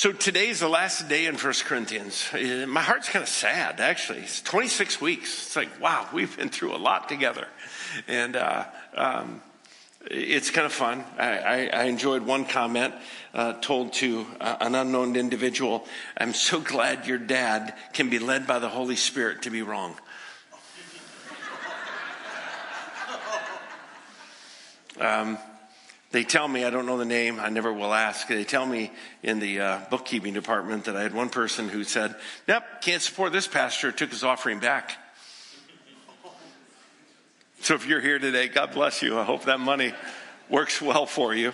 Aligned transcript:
So 0.00 0.12
today's 0.12 0.60
the 0.60 0.68
last 0.68 1.10
day 1.10 1.26
in 1.26 1.36
First 1.36 1.66
Corinthians. 1.66 2.26
Uh, 2.32 2.64
My 2.66 2.80
heart's 2.80 3.10
kind 3.10 3.22
of 3.22 3.28
sad, 3.28 3.80
actually. 3.80 4.20
It's 4.20 4.40
26 4.40 4.98
weeks. 4.98 5.48
It's 5.48 5.56
like, 5.56 5.78
wow, 5.78 6.08
we've 6.10 6.34
been 6.38 6.48
through 6.48 6.74
a 6.74 6.80
lot 6.80 7.06
together. 7.06 7.46
And 8.08 8.34
uh, 8.34 8.64
um, 8.94 9.42
it's 10.10 10.50
kind 10.50 10.64
of 10.64 10.72
fun. 10.72 11.04
I, 11.18 11.36
I, 11.36 11.66
I 11.66 11.82
enjoyed 11.82 12.22
one 12.22 12.46
comment 12.46 12.94
uh, 13.34 13.60
told 13.60 13.92
to 14.00 14.24
uh, 14.40 14.56
an 14.62 14.74
unknown 14.74 15.16
individual 15.16 15.86
I'm 16.16 16.32
so 16.32 16.60
glad 16.62 17.06
your 17.06 17.18
dad 17.18 17.74
can 17.92 18.08
be 18.08 18.18
led 18.18 18.46
by 18.46 18.58
the 18.58 18.70
Holy 18.70 18.96
Spirit 18.96 19.42
to 19.42 19.50
be 19.50 19.60
wrong. 19.60 19.96
Um, 24.98 25.38
they 26.12 26.24
tell 26.24 26.48
me, 26.48 26.64
I 26.64 26.70
don't 26.70 26.86
know 26.86 26.98
the 26.98 27.04
name, 27.04 27.38
I 27.38 27.50
never 27.50 27.72
will 27.72 27.94
ask. 27.94 28.26
They 28.26 28.44
tell 28.44 28.66
me 28.66 28.90
in 29.22 29.38
the 29.38 29.60
uh, 29.60 29.80
bookkeeping 29.90 30.34
department 30.34 30.86
that 30.86 30.96
I 30.96 31.02
had 31.02 31.14
one 31.14 31.28
person 31.28 31.68
who 31.68 31.84
said, 31.84 32.16
Yep, 32.48 32.82
can't 32.82 33.00
support 33.00 33.32
this 33.32 33.46
pastor, 33.46 33.92
took 33.92 34.10
his 34.10 34.24
offering 34.24 34.58
back. 34.58 34.98
So 37.60 37.74
if 37.74 37.86
you're 37.86 38.00
here 38.00 38.18
today, 38.18 38.48
God 38.48 38.72
bless 38.72 39.02
you. 39.02 39.18
I 39.18 39.22
hope 39.22 39.44
that 39.44 39.60
money 39.60 39.92
works 40.48 40.80
well 40.80 41.06
for 41.06 41.34
you. 41.34 41.52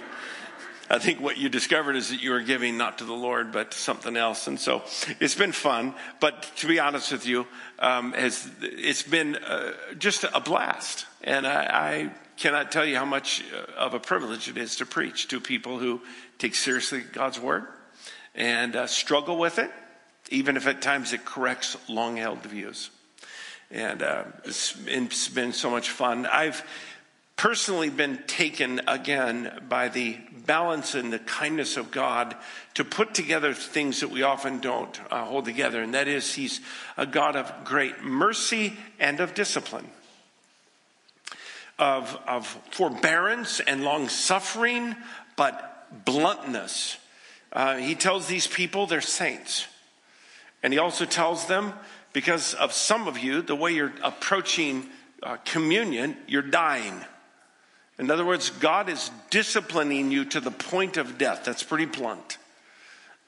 I 0.89 1.01
think 1.01 1.21
what 1.21 1.37
you 1.37 1.49
discovered 1.49 1.97
is 1.97 2.11
that 2.11 2.23
you 2.23 2.31
were 2.31 2.43
giving 2.43 2.79
not 2.79 2.99
to 2.99 3.05
the 3.05 3.13
Lord, 3.13 3.51
but 3.51 3.73
to 3.73 3.79
something 3.79 4.17
else. 4.17 4.47
And 4.47 4.59
so 4.59 4.85
it's 5.21 5.35
been 5.35 5.51
fun. 5.51 5.95
But 6.21 6.45
to 6.59 6.69
be 6.69 6.79
honest 6.79 7.11
with 7.11 7.27
you, 7.27 7.47
um, 7.81 8.13
has, 8.13 8.49
it's 8.63 9.03
been 9.03 9.35
uh, 9.35 9.73
just 9.99 10.25
a 10.25 10.41
blast. 10.41 11.07
And 11.25 11.45
I, 11.45 11.65
I 11.65 12.11
cannot 12.37 12.71
tell 12.71 12.85
you 12.85 12.97
how 12.97 13.05
much 13.05 13.43
uh, 13.53 13.73
of 13.79 13.95
a 13.95 14.01
privilege 14.01 14.49
it 14.49 14.57
is 14.57 14.77
to 14.77 14.87
preach 14.87 15.29
to 15.29 15.41
people 15.41 15.79
who 15.79 16.01
take 16.39 16.55
seriously 16.55 17.01
God's 17.01 17.41
word 17.41 17.67
and 18.35 18.77
uh, 18.77 18.87
struggle 18.87 19.39
with 19.39 19.59
it, 19.59 19.71
even 20.31 20.57
if 20.57 20.67
at 20.67 20.83
times 20.83 21.13
it 21.13 21.25
corrects 21.25 21.77
long 21.89 22.17
held 22.17 22.43
views. 22.43 22.91
And 23.71 24.03
uh, 24.03 24.25
it's, 24.45 24.77
it's 24.87 25.29
been 25.29 25.53
so 25.53 25.71
much 25.71 25.91
fun. 25.91 26.27
I've 26.27 26.63
personally 27.37 27.91
been 27.91 28.19
taken 28.27 28.81
again 28.87 29.65
by 29.69 29.89
the 29.89 30.17
balance 30.47 30.95
and 30.95 31.13
the 31.13 31.19
kindness 31.19 31.77
of 31.77 31.91
God 31.91 32.37
to 32.75 32.85
put 32.85 33.15
together 33.15 33.53
things 33.55 34.01
that 34.01 34.11
we 34.11 34.23
often 34.23 34.61
don't 34.61 35.01
uh, 35.11 35.25
hold 35.25 35.47
together. 35.47 35.83
And 35.83 35.95
that 35.95 36.09
is, 36.09 36.35
He's 36.35 36.61
a 36.97 37.07
God 37.07 37.35
of 37.35 37.65
great 37.65 38.03
mercy 38.03 38.75
and 38.99 39.21
of 39.21 39.35
discipline 39.35 39.91
of, 41.79 42.19
of 42.27 42.47
forbearance 42.71 43.61
and 43.61 43.85
long 43.85 44.09
suffering, 44.09 44.97
but 45.37 46.05
bluntness. 46.05 46.97
Uh, 47.53 47.77
he 47.77 47.95
tells 47.95 48.27
these 48.27 48.47
people 48.47 48.87
they're 48.87 49.01
saints. 49.01 49.67
And 50.63 50.73
he 50.73 50.79
also 50.79 51.05
tells 51.05 51.47
them, 51.47 51.73
because 52.13 52.55
of 52.55 52.73
some 52.73 53.07
of 53.07 53.19
you, 53.19 53.43
the 53.43 53.55
way 53.55 53.73
you're 53.73 53.93
approaching 54.03 54.87
uh, 55.23 55.37
communion, 55.45 56.17
you're 56.27 56.43
dying. 56.43 57.05
In 57.99 58.11
other 58.11 58.25
words, 58.25 58.51
God 58.51 58.89
is 58.89 59.11
disciplining 59.31 60.11
you 60.11 60.25
to 60.27 60.41
the 60.41 60.51
point 60.51 60.97
of 60.97 61.19
death. 61.19 61.45
That's 61.45 61.63
pretty 61.63 61.87
blunt. 61.87 62.39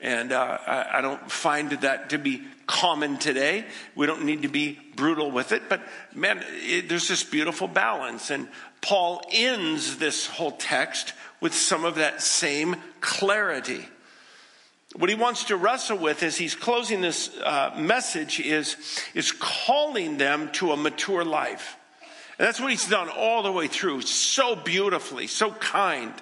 And 0.00 0.30
uh, 0.30 0.58
I, 0.64 0.98
I, 0.98 1.00
don't 1.00 1.30
find 1.30 1.70
that 1.70 2.10
to 2.10 2.18
be 2.18 2.44
common 2.66 3.18
today. 3.18 3.64
We 3.96 4.06
don't 4.06 4.24
need 4.24 4.42
to 4.42 4.48
be 4.48 4.78
brutal 4.94 5.32
with 5.32 5.50
it, 5.50 5.68
but 5.68 5.80
man, 6.14 6.44
it, 6.48 6.88
there's 6.88 7.08
this 7.08 7.24
beautiful 7.24 7.66
balance. 7.66 8.30
And 8.30 8.48
Paul 8.80 9.22
ends 9.32 9.96
this 9.96 10.26
whole 10.26 10.52
text 10.52 11.14
with 11.40 11.52
some 11.52 11.84
of 11.84 11.96
that 11.96 12.22
same 12.22 12.76
clarity. 13.00 13.88
What 14.94 15.10
he 15.10 15.16
wants 15.16 15.44
to 15.44 15.56
wrestle 15.56 15.98
with 15.98 16.22
as 16.22 16.36
he's 16.36 16.54
closing 16.54 17.00
this 17.00 17.36
uh, 17.38 17.74
message 17.76 18.38
is, 18.38 18.76
is 19.14 19.32
calling 19.32 20.16
them 20.16 20.50
to 20.52 20.70
a 20.70 20.76
mature 20.76 21.24
life. 21.24 21.76
And 22.38 22.46
that's 22.46 22.60
what 22.60 22.70
he's 22.70 22.88
done 22.88 23.08
all 23.08 23.42
the 23.42 23.50
way 23.50 23.66
through, 23.66 24.02
so 24.02 24.54
beautifully, 24.54 25.26
so 25.26 25.50
kind 25.50 26.14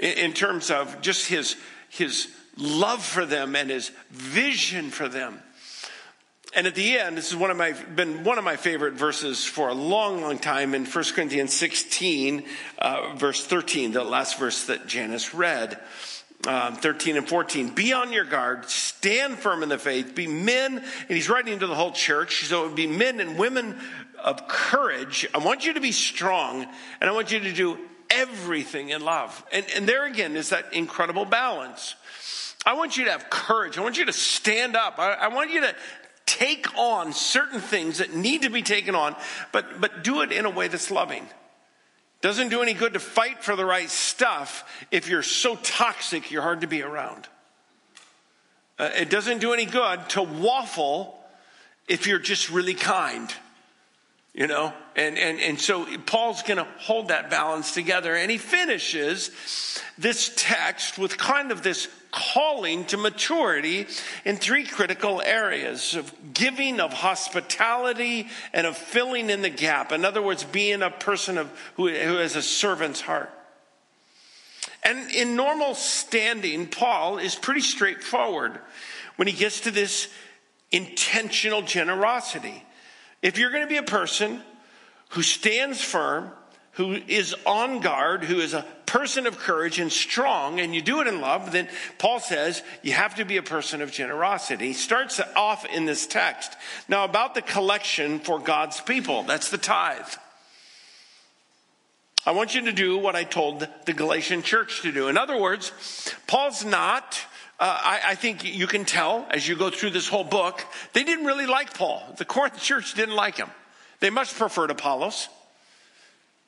in, 0.00 0.18
in 0.18 0.32
terms 0.32 0.70
of 0.70 1.00
just 1.00 1.28
his, 1.28 1.54
his 1.88 2.28
love 2.56 3.04
for 3.04 3.24
them 3.24 3.56
and 3.56 3.70
his 3.70 3.90
vision 4.10 4.90
for 4.90 5.08
them. 5.08 5.40
And 6.54 6.66
at 6.66 6.74
the 6.74 6.98
end, 6.98 7.16
this 7.16 7.30
is 7.30 7.36
one 7.36 7.50
of 7.50 7.56
my 7.56 7.72
been 7.72 8.24
one 8.24 8.36
of 8.36 8.44
my 8.44 8.56
favorite 8.56 8.94
verses 8.94 9.44
for 9.44 9.68
a 9.68 9.74
long, 9.74 10.20
long 10.20 10.38
time 10.38 10.74
in 10.74 10.84
1 10.84 11.04
Corinthians 11.14 11.52
16, 11.52 12.44
uh, 12.78 13.14
verse 13.14 13.46
13, 13.46 13.92
the 13.92 14.02
last 14.02 14.38
verse 14.38 14.64
that 14.64 14.86
Janice 14.86 15.32
read. 15.32 15.78
Um, 16.48 16.74
13 16.74 17.18
and 17.18 17.28
14. 17.28 17.74
Be 17.74 17.92
on 17.92 18.14
your 18.14 18.24
guard, 18.24 18.64
stand 18.70 19.38
firm 19.38 19.62
in 19.62 19.68
the 19.68 19.76
faith, 19.76 20.14
be 20.14 20.26
men, 20.26 20.78
and 20.78 20.84
he's 21.06 21.28
writing 21.28 21.58
to 21.58 21.66
the 21.66 21.74
whole 21.74 21.92
church, 21.92 22.46
so 22.46 22.64
it 22.64 22.68
would 22.68 22.76
be 22.76 22.86
men 22.86 23.20
and 23.20 23.38
women 23.38 23.78
of 24.18 24.48
courage. 24.48 25.28
I 25.34 25.38
want 25.38 25.66
you 25.66 25.74
to 25.74 25.82
be 25.82 25.92
strong, 25.92 26.66
and 26.98 27.10
I 27.10 27.12
want 27.12 27.30
you 27.30 27.40
to 27.40 27.52
do 27.52 27.78
everything 28.10 28.90
in 28.90 29.02
love. 29.04 29.44
And, 29.52 29.64
and 29.74 29.88
there 29.88 30.06
again 30.06 30.36
is 30.36 30.50
that 30.50 30.72
incredible 30.72 31.24
balance. 31.24 31.94
I 32.66 32.74
want 32.74 32.96
you 32.96 33.06
to 33.06 33.12
have 33.12 33.30
courage. 33.30 33.78
I 33.78 33.82
want 33.82 33.98
you 33.98 34.04
to 34.06 34.12
stand 34.12 34.76
up. 34.76 34.98
I, 34.98 35.12
I 35.12 35.28
want 35.28 35.50
you 35.50 35.62
to 35.62 35.74
take 36.26 36.76
on 36.78 37.12
certain 37.12 37.60
things 37.60 37.98
that 37.98 38.14
need 38.14 38.42
to 38.42 38.50
be 38.50 38.62
taken 38.62 38.94
on, 38.94 39.16
but, 39.52 39.80
but 39.80 40.04
do 40.04 40.20
it 40.20 40.30
in 40.30 40.44
a 40.44 40.50
way 40.50 40.68
that's 40.68 40.90
loving. 40.90 41.26
Doesn't 42.20 42.50
do 42.50 42.62
any 42.62 42.74
good 42.74 42.92
to 42.92 43.00
fight 43.00 43.42
for 43.42 43.56
the 43.56 43.64
right 43.64 43.88
stuff 43.88 44.86
if 44.90 45.08
you're 45.08 45.22
so 45.22 45.56
toxic 45.56 46.30
you're 46.30 46.42
hard 46.42 46.60
to 46.60 46.66
be 46.66 46.82
around. 46.82 47.28
Uh, 48.78 48.90
it 48.96 49.10
doesn't 49.10 49.38
do 49.38 49.52
any 49.52 49.66
good 49.66 50.08
to 50.10 50.22
waffle 50.22 51.18
if 51.88 52.06
you're 52.06 52.18
just 52.18 52.50
really 52.50 52.74
kind. 52.74 53.32
You 54.32 54.46
know, 54.46 54.72
and, 54.94 55.18
and, 55.18 55.40
and 55.40 55.60
so 55.60 55.86
Paul's 56.06 56.42
going 56.42 56.58
to 56.58 56.66
hold 56.78 57.08
that 57.08 57.30
balance 57.30 57.74
together. 57.74 58.14
And 58.14 58.30
he 58.30 58.38
finishes 58.38 59.30
this 59.98 60.32
text 60.36 60.98
with 60.98 61.18
kind 61.18 61.50
of 61.50 61.62
this 61.62 61.88
calling 62.12 62.84
to 62.86 62.96
maturity 62.96 63.86
in 64.24 64.36
three 64.36 64.64
critical 64.64 65.20
areas 65.20 65.94
of 65.94 66.12
giving, 66.32 66.78
of 66.80 66.92
hospitality, 66.92 68.28
and 68.52 68.66
of 68.66 68.76
filling 68.76 69.30
in 69.30 69.42
the 69.42 69.50
gap. 69.50 69.90
In 69.90 70.04
other 70.04 70.22
words, 70.22 70.44
being 70.44 70.82
a 70.82 70.90
person 70.90 71.36
of, 71.36 71.50
who, 71.74 71.88
who 71.88 72.16
has 72.16 72.36
a 72.36 72.42
servant's 72.42 73.00
heart. 73.00 73.30
And 74.82 75.10
in 75.10 75.36
normal 75.36 75.74
standing, 75.74 76.66
Paul 76.66 77.18
is 77.18 77.34
pretty 77.34 77.60
straightforward 77.60 78.58
when 79.16 79.28
he 79.28 79.34
gets 79.34 79.60
to 79.62 79.70
this 79.70 80.08
intentional 80.72 81.62
generosity. 81.62 82.64
If 83.22 83.38
you're 83.38 83.50
going 83.50 83.64
to 83.64 83.68
be 83.68 83.76
a 83.76 83.82
person 83.82 84.42
who 85.10 85.22
stands 85.22 85.82
firm, 85.82 86.30
who 86.72 86.94
is 86.94 87.34
on 87.44 87.80
guard, 87.80 88.24
who 88.24 88.40
is 88.40 88.54
a 88.54 88.64
person 88.86 89.26
of 89.26 89.38
courage 89.38 89.78
and 89.78 89.92
strong, 89.92 90.58
and 90.58 90.74
you 90.74 90.82
do 90.82 91.00
it 91.00 91.06
in 91.06 91.20
love, 91.20 91.52
then 91.52 91.68
Paul 91.98 92.20
says 92.20 92.62
you 92.82 92.92
have 92.92 93.16
to 93.16 93.24
be 93.24 93.36
a 93.36 93.42
person 93.42 93.82
of 93.82 93.92
generosity. 93.92 94.68
He 94.68 94.72
starts 94.72 95.20
off 95.36 95.64
in 95.66 95.84
this 95.84 96.06
text. 96.06 96.56
Now, 96.88 97.04
about 97.04 97.34
the 97.34 97.42
collection 97.42 98.18
for 98.18 98.38
God's 98.38 98.80
people, 98.80 99.22
that's 99.24 99.50
the 99.50 99.58
tithe. 99.58 100.08
I 102.26 102.32
want 102.32 102.54
you 102.54 102.62
to 102.62 102.72
do 102.72 102.98
what 102.98 103.16
I 103.16 103.24
told 103.24 103.66
the 103.86 103.92
Galatian 103.92 104.42
church 104.42 104.82
to 104.82 104.92
do. 104.92 105.08
In 105.08 105.16
other 105.16 105.38
words, 105.38 105.72
Paul's 106.26 106.64
not 106.64 107.18
uh, 107.60 107.78
I, 107.78 108.00
I, 108.06 108.14
think 108.14 108.42
you 108.42 108.66
can 108.66 108.86
tell 108.86 109.26
as 109.30 109.46
you 109.46 109.54
go 109.54 109.68
through 109.68 109.90
this 109.90 110.08
whole 110.08 110.24
book, 110.24 110.64
they 110.94 111.04
didn't 111.04 111.26
really 111.26 111.44
like 111.44 111.74
Paul. 111.74 112.02
The 112.16 112.24
Corinth 112.24 112.58
church 112.58 112.94
didn't 112.94 113.14
like 113.14 113.36
him. 113.36 113.50
They 114.00 114.08
much 114.08 114.34
preferred 114.34 114.70
Apollos. 114.70 115.28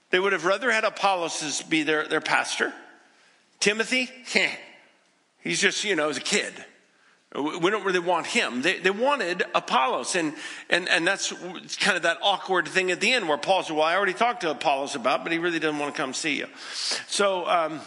They 0.08 0.18
would 0.18 0.32
have 0.32 0.46
rather 0.46 0.70
had 0.70 0.84
Apollos 0.84 1.62
be 1.62 1.82
their, 1.82 2.08
their 2.08 2.22
pastor. 2.22 2.72
Timothy, 3.60 4.08
he's 5.42 5.60
just, 5.60 5.84
you 5.84 5.96
know, 5.96 6.08
as 6.08 6.16
a 6.16 6.22
kid. 6.22 6.52
We 7.34 7.70
don't 7.70 7.84
really 7.84 7.98
want 7.98 8.26
him. 8.26 8.62
They, 8.62 8.78
they 8.78 8.90
wanted 8.90 9.42
Apollos. 9.54 10.16
And, 10.16 10.32
and, 10.70 10.88
and 10.88 11.06
that's 11.06 11.30
kind 11.76 11.96
of 11.96 12.02
that 12.04 12.18
awkward 12.22 12.68
thing 12.68 12.90
at 12.90 13.00
the 13.00 13.12
end 13.12 13.28
where 13.28 13.38
Paul 13.38 13.62
said, 13.62 13.74
Well, 13.74 13.84
I 13.84 13.96
already 13.96 14.12
talked 14.12 14.42
to 14.42 14.50
Apollos 14.50 14.94
about, 14.94 15.24
but 15.24 15.32
he 15.32 15.38
really 15.38 15.58
doesn't 15.58 15.78
want 15.78 15.94
to 15.94 16.00
come 16.00 16.12
see 16.12 16.36
you. 16.36 16.46
So, 17.06 17.46
um, 17.46 17.80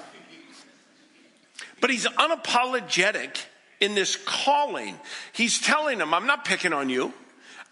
but 1.82 1.90
he's 1.90 2.06
unapologetic 2.06 3.38
in 3.80 3.96
this 3.96 4.16
calling. 4.16 5.00
He's 5.34 5.60
telling 5.60 5.98
them, 5.98 6.14
I'm 6.14 6.26
not 6.26 6.46
picking 6.46 6.74
on 6.74 6.90
you. 6.90 7.14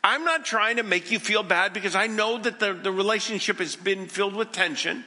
I'm 0.03 0.25
not 0.25 0.43
trying 0.43 0.77
to 0.77 0.83
make 0.83 1.11
you 1.11 1.19
feel 1.19 1.43
bad 1.43 1.71
because 1.71 1.95
I 1.95 2.07
know 2.07 2.37
that 2.37 2.59
the, 2.59 2.73
the 2.73 2.91
relationship 2.91 3.59
has 3.59 3.75
been 3.75 4.07
filled 4.07 4.35
with 4.35 4.51
tension. 4.51 5.05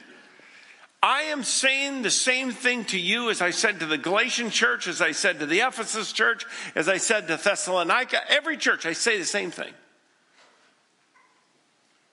I 1.03 1.23
am 1.23 1.43
saying 1.43 2.01
the 2.01 2.09
same 2.09 2.51
thing 2.51 2.83
to 2.85 2.99
you 2.99 3.29
as 3.29 3.39
I 3.39 3.51
said 3.51 3.79
to 3.81 3.85
the 3.85 3.99
Galatian 3.99 4.49
church, 4.49 4.87
as 4.87 4.99
I 4.99 5.11
said 5.11 5.39
to 5.39 5.45
the 5.45 5.59
Ephesus 5.59 6.11
church, 6.11 6.45
as 6.73 6.89
I 6.89 6.97
said 6.97 7.27
to 7.27 7.37
Thessalonica. 7.37 8.19
Every 8.29 8.57
church, 8.57 8.87
I 8.87 8.93
say 8.93 9.19
the 9.19 9.25
same 9.25 9.51
thing. 9.51 9.73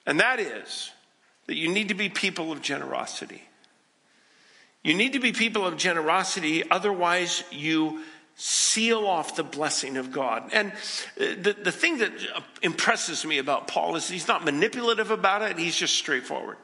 And 0.05 0.21
that 0.21 0.39
is 0.39 0.91
that 1.47 1.57
you 1.57 1.69
need 1.69 1.89
to 1.89 1.95
be 1.95 2.11
people 2.11 2.53
of 2.53 2.61
generosity. 2.61 3.43
You 4.85 4.95
need 4.95 5.15
to 5.15 5.19
be 5.19 5.33
people 5.33 5.67
of 5.67 5.79
generosity, 5.79 6.71
otherwise, 6.71 7.43
you 7.51 8.03
seal 8.37 9.07
off 9.07 9.35
the 9.35 9.43
blessing 9.43 9.97
of 9.97 10.13
God. 10.13 10.51
And 10.53 10.73
uh, 10.73 11.35
the, 11.41 11.57
the 11.61 11.73
thing 11.73 11.99
that 11.99 12.13
uh, 12.35 12.41
impresses 12.63 13.25
me 13.25 13.39
about 13.39 13.67
Paul 13.67 13.97
is 13.97 14.09
he's 14.09 14.29
not 14.29 14.45
manipulative 14.45 15.11
about 15.11 15.43
it, 15.43 15.59
he's 15.59 15.77
just 15.77 15.95
straightforward. 15.95 16.59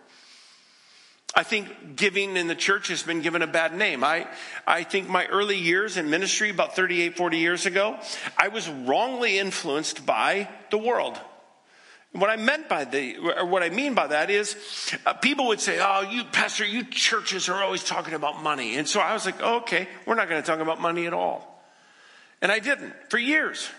I 1.35 1.45
think 1.45 1.97
giving 1.97 2.37
in 2.37 2.49
the 2.49 2.57
church 2.57 2.89
has 2.89 3.05
been 3.05 3.23
given 3.23 3.41
a 3.41 3.47
bad 3.47 3.75
name. 3.75 4.03
I, 4.03 4.27
I 4.67 4.83
think 4.83 5.09
my 5.09 5.27
early 5.27 5.57
years 5.57 5.97
in 5.97 6.11
ministry, 6.11 6.51
about 6.51 6.75
38, 6.75 7.17
40 7.17 7.39
years 7.39 7.67
ago, 7.67 7.99
I 8.37 8.49
was 8.49 8.69
wrongly 8.69 9.39
influenced 9.39 10.05
by 10.05 10.49
the 10.71 10.79
world. 10.79 11.19
What 12.13 12.29
I 12.29 12.37
meant 12.37 12.69
by 12.69 12.85
the, 12.85 13.19
or 13.19 13.47
what 13.47 13.63
I 13.63 13.71
mean 13.71 13.95
by 13.95 14.09
that 14.09 14.31
is, 14.31 14.57
uh, 15.07 15.13
people 15.15 15.47
would 15.47 15.61
say, 15.61 15.79
"Oh, 15.81 16.01
you 16.01 16.25
pastor, 16.25 16.65
you 16.65 16.85
churches 16.85 17.49
are 17.49 17.63
always 17.63 17.85
talking 17.85 18.15
about 18.15 18.43
money," 18.43 18.77
and 18.77 18.89
so 18.89 18.99
I 19.01 19.13
was 19.13 19.25
like, 19.25 19.41
oh, 19.41 19.59
"Okay, 19.59 19.87
we're 20.07 20.17
not 20.17 20.29
going 20.29 20.43
to 20.43 20.47
talk 20.47 20.59
about 20.59 20.81
money 20.81 21.07
at 21.07 21.13
all," 21.13 21.63
and 22.43 22.51
I 22.51 22.59
didn't 22.59 22.93
for 23.11 23.19
years. 23.19 23.71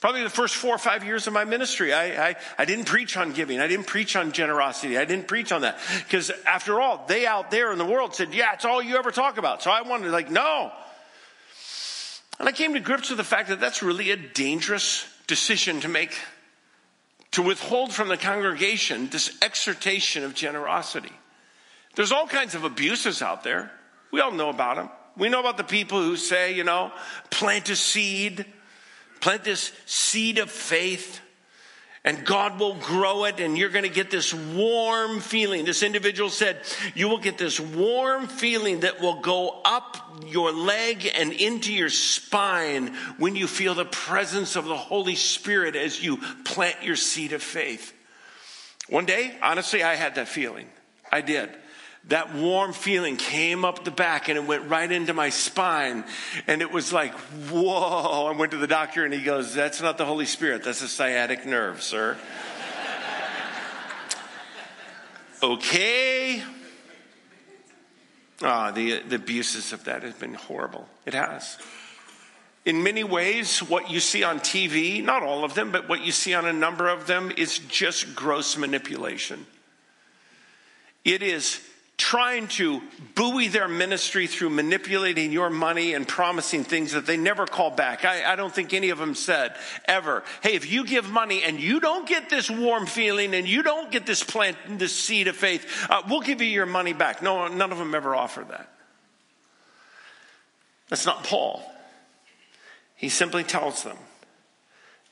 Probably 0.00 0.22
the 0.22 0.28
first 0.28 0.56
four 0.56 0.74
or 0.74 0.78
five 0.78 1.02
years 1.02 1.26
of 1.26 1.32
my 1.32 1.44
ministry, 1.44 1.94
I, 1.94 2.28
I, 2.28 2.36
I 2.58 2.64
didn't 2.66 2.84
preach 2.84 3.16
on 3.16 3.32
giving. 3.32 3.58
I 3.58 3.68
didn't 3.68 3.86
preach 3.86 4.16
on 4.16 4.32
generosity. 4.32 4.98
I 4.98 5.06
didn't 5.06 5.28
preach 5.28 5.50
on 5.50 5.62
that. 5.62 5.78
Because 6.04 6.30
after 6.44 6.78
all, 6.78 7.06
they 7.08 7.26
out 7.26 7.50
there 7.50 7.72
in 7.72 7.78
the 7.78 7.86
world 7.86 8.14
said, 8.14 8.34
yeah, 8.34 8.52
it's 8.52 8.66
all 8.66 8.82
you 8.82 8.96
ever 8.96 9.10
talk 9.10 9.38
about. 9.38 9.62
So 9.62 9.70
I 9.70 9.80
wanted, 9.80 10.10
like, 10.10 10.30
no. 10.30 10.70
And 12.38 12.46
I 12.46 12.52
came 12.52 12.74
to 12.74 12.80
grips 12.80 13.08
with 13.08 13.16
the 13.16 13.24
fact 13.24 13.48
that 13.48 13.60
that's 13.60 13.82
really 13.82 14.10
a 14.10 14.16
dangerous 14.16 15.06
decision 15.26 15.80
to 15.80 15.88
make. 15.88 16.14
To 17.34 17.42
withhold 17.42 17.92
from 17.92 18.08
the 18.08 18.16
congregation 18.16 19.08
this 19.08 19.36
exhortation 19.40 20.24
of 20.24 20.34
generosity. 20.34 21.12
There's 21.94 22.12
all 22.12 22.26
kinds 22.26 22.54
of 22.54 22.64
abuses 22.64 23.22
out 23.22 23.44
there. 23.44 23.70
We 24.10 24.20
all 24.20 24.32
know 24.32 24.50
about 24.50 24.76
them. 24.76 24.90
We 25.16 25.28
know 25.28 25.40
about 25.40 25.56
the 25.56 25.64
people 25.64 26.02
who 26.02 26.16
say, 26.16 26.54
you 26.54 26.64
know, 26.64 26.90
plant 27.30 27.68
a 27.68 27.76
seed 27.76 28.46
Plant 29.24 29.42
this 29.42 29.72
seed 29.86 30.36
of 30.36 30.50
faith 30.50 31.18
and 32.04 32.24
God 32.24 32.60
will 32.60 32.74
grow 32.74 33.24
it, 33.24 33.40
and 33.40 33.56
you're 33.56 33.70
going 33.70 33.84
to 33.84 33.90
get 33.90 34.10
this 34.10 34.34
warm 34.34 35.20
feeling. 35.20 35.64
This 35.64 35.82
individual 35.82 36.28
said, 36.28 36.60
You 36.94 37.08
will 37.08 37.18
get 37.18 37.38
this 37.38 37.58
warm 37.58 38.26
feeling 38.26 38.80
that 38.80 39.00
will 39.00 39.20
go 39.20 39.62
up 39.64 40.22
your 40.26 40.52
leg 40.52 41.10
and 41.14 41.32
into 41.32 41.72
your 41.72 41.88
spine 41.88 42.94
when 43.16 43.36
you 43.36 43.46
feel 43.46 43.74
the 43.74 43.86
presence 43.86 44.54
of 44.54 44.66
the 44.66 44.76
Holy 44.76 45.14
Spirit 45.14 45.76
as 45.76 46.02
you 46.02 46.18
plant 46.44 46.82
your 46.82 46.96
seed 46.96 47.32
of 47.32 47.42
faith. 47.42 47.94
One 48.90 49.06
day, 49.06 49.34
honestly, 49.42 49.82
I 49.82 49.94
had 49.94 50.16
that 50.16 50.28
feeling. 50.28 50.68
I 51.10 51.22
did 51.22 51.50
that 52.08 52.34
warm 52.34 52.72
feeling 52.72 53.16
came 53.16 53.64
up 53.64 53.84
the 53.84 53.90
back 53.90 54.28
and 54.28 54.36
it 54.36 54.46
went 54.46 54.68
right 54.68 54.90
into 54.90 55.14
my 55.14 55.30
spine. 55.30 56.04
And 56.46 56.60
it 56.60 56.70
was 56.70 56.92
like, 56.92 57.14
whoa. 57.48 58.26
I 58.26 58.36
went 58.36 58.52
to 58.52 58.58
the 58.58 58.66
doctor 58.66 59.04
and 59.04 59.14
he 59.14 59.22
goes, 59.22 59.54
That's 59.54 59.80
not 59.80 59.96
the 59.96 60.04
Holy 60.04 60.26
Spirit. 60.26 60.64
That's 60.64 60.82
a 60.82 60.88
sciatic 60.88 61.46
nerve, 61.46 61.82
sir. 61.82 62.18
okay. 65.42 66.42
Ah, 68.42 68.70
the, 68.70 69.00
the 69.00 69.16
abuses 69.16 69.72
of 69.72 69.84
that 69.84 70.02
have 70.02 70.18
been 70.18 70.34
horrible. 70.34 70.86
It 71.06 71.14
has. 71.14 71.56
In 72.66 72.82
many 72.82 73.04
ways, 73.04 73.60
what 73.60 73.90
you 73.90 74.00
see 74.00 74.24
on 74.24 74.40
TV, 74.40 75.02
not 75.02 75.22
all 75.22 75.44
of 75.44 75.54
them, 75.54 75.70
but 75.70 75.88
what 75.88 76.02
you 76.02 76.12
see 76.12 76.34
on 76.34 76.46
a 76.46 76.52
number 76.52 76.88
of 76.88 77.06
them 77.06 77.30
is 77.36 77.58
just 77.58 78.14
gross 78.14 78.56
manipulation. 78.56 79.46
It 81.04 81.22
is 81.22 81.60
trying 81.96 82.48
to 82.48 82.82
buoy 83.14 83.46
their 83.48 83.68
ministry 83.68 84.26
through 84.26 84.50
manipulating 84.50 85.30
your 85.30 85.48
money 85.48 85.94
and 85.94 86.08
promising 86.08 86.64
things 86.64 86.92
that 86.92 87.06
they 87.06 87.16
never 87.16 87.46
call 87.46 87.70
back. 87.70 88.04
I, 88.04 88.32
I, 88.32 88.36
don't 88.36 88.52
think 88.52 88.74
any 88.74 88.90
of 88.90 88.98
them 88.98 89.14
said 89.14 89.54
ever, 89.84 90.24
hey, 90.42 90.54
if 90.54 90.70
you 90.70 90.84
give 90.84 91.08
money 91.08 91.44
and 91.44 91.60
you 91.60 91.78
don't 91.78 92.08
get 92.08 92.28
this 92.28 92.50
warm 92.50 92.86
feeling 92.86 93.32
and 93.34 93.46
you 93.46 93.62
don't 93.62 93.92
get 93.92 94.06
this 94.06 94.24
plant, 94.24 94.56
this 94.78 94.94
seed 94.94 95.28
of 95.28 95.36
faith, 95.36 95.86
uh, 95.88 96.02
we'll 96.08 96.20
give 96.20 96.42
you 96.42 96.48
your 96.48 96.66
money 96.66 96.92
back. 96.92 97.22
No, 97.22 97.46
none 97.46 97.70
of 97.70 97.78
them 97.78 97.94
ever 97.94 98.16
offered 98.16 98.48
that. 98.48 98.68
That's 100.88 101.06
not 101.06 101.22
Paul. 101.22 101.62
He 102.96 103.08
simply 103.08 103.44
tells 103.44 103.84
them 103.84 103.96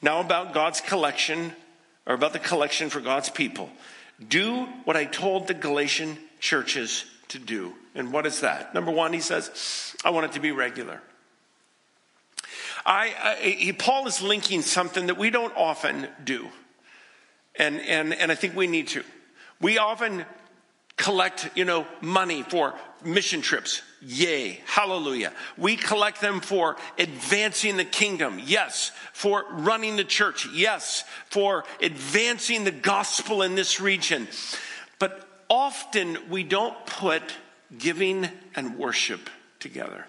now 0.00 0.20
about 0.20 0.52
God's 0.52 0.80
collection 0.80 1.52
or 2.06 2.14
about 2.14 2.32
the 2.32 2.38
collection 2.40 2.90
for 2.90 3.00
God's 3.00 3.30
people. 3.30 3.70
Do 4.28 4.64
what 4.84 4.96
I 4.96 5.04
told 5.04 5.46
the 5.46 5.54
Galatian 5.54 6.18
churches 6.42 7.04
to 7.28 7.38
do. 7.38 7.72
And 7.94 8.12
what 8.12 8.26
is 8.26 8.40
that? 8.40 8.74
Number 8.74 8.90
one, 8.90 9.12
he 9.12 9.20
says, 9.20 9.94
I 10.04 10.10
want 10.10 10.26
it 10.26 10.32
to 10.32 10.40
be 10.40 10.50
regular. 10.50 11.00
I, 12.84 13.14
I 13.22 13.34
he, 13.36 13.72
Paul 13.72 14.08
is 14.08 14.20
linking 14.20 14.60
something 14.60 15.06
that 15.06 15.16
we 15.16 15.30
don't 15.30 15.56
often 15.56 16.08
do. 16.24 16.48
And, 17.54 17.80
and, 17.80 18.12
and 18.12 18.32
I 18.32 18.34
think 18.34 18.56
we 18.56 18.66
need 18.66 18.88
to. 18.88 19.04
We 19.60 19.78
often 19.78 20.26
collect, 20.96 21.48
you 21.54 21.64
know, 21.64 21.86
money 22.00 22.42
for 22.42 22.74
mission 23.04 23.40
trips. 23.40 23.82
Yay. 24.00 24.60
Hallelujah. 24.66 25.32
We 25.56 25.76
collect 25.76 26.20
them 26.20 26.40
for 26.40 26.76
advancing 26.98 27.76
the 27.76 27.84
kingdom. 27.84 28.40
Yes. 28.44 28.90
For 29.12 29.44
running 29.50 29.94
the 29.94 30.04
church. 30.04 30.48
Yes. 30.52 31.04
For 31.30 31.62
advancing 31.80 32.64
the 32.64 32.72
gospel 32.72 33.42
in 33.42 33.54
this 33.54 33.80
region. 33.80 34.26
Often 35.52 36.30
we 36.30 36.44
don't 36.44 36.86
put 36.86 37.22
giving 37.76 38.26
and 38.56 38.78
worship 38.78 39.28
together. 39.60 40.06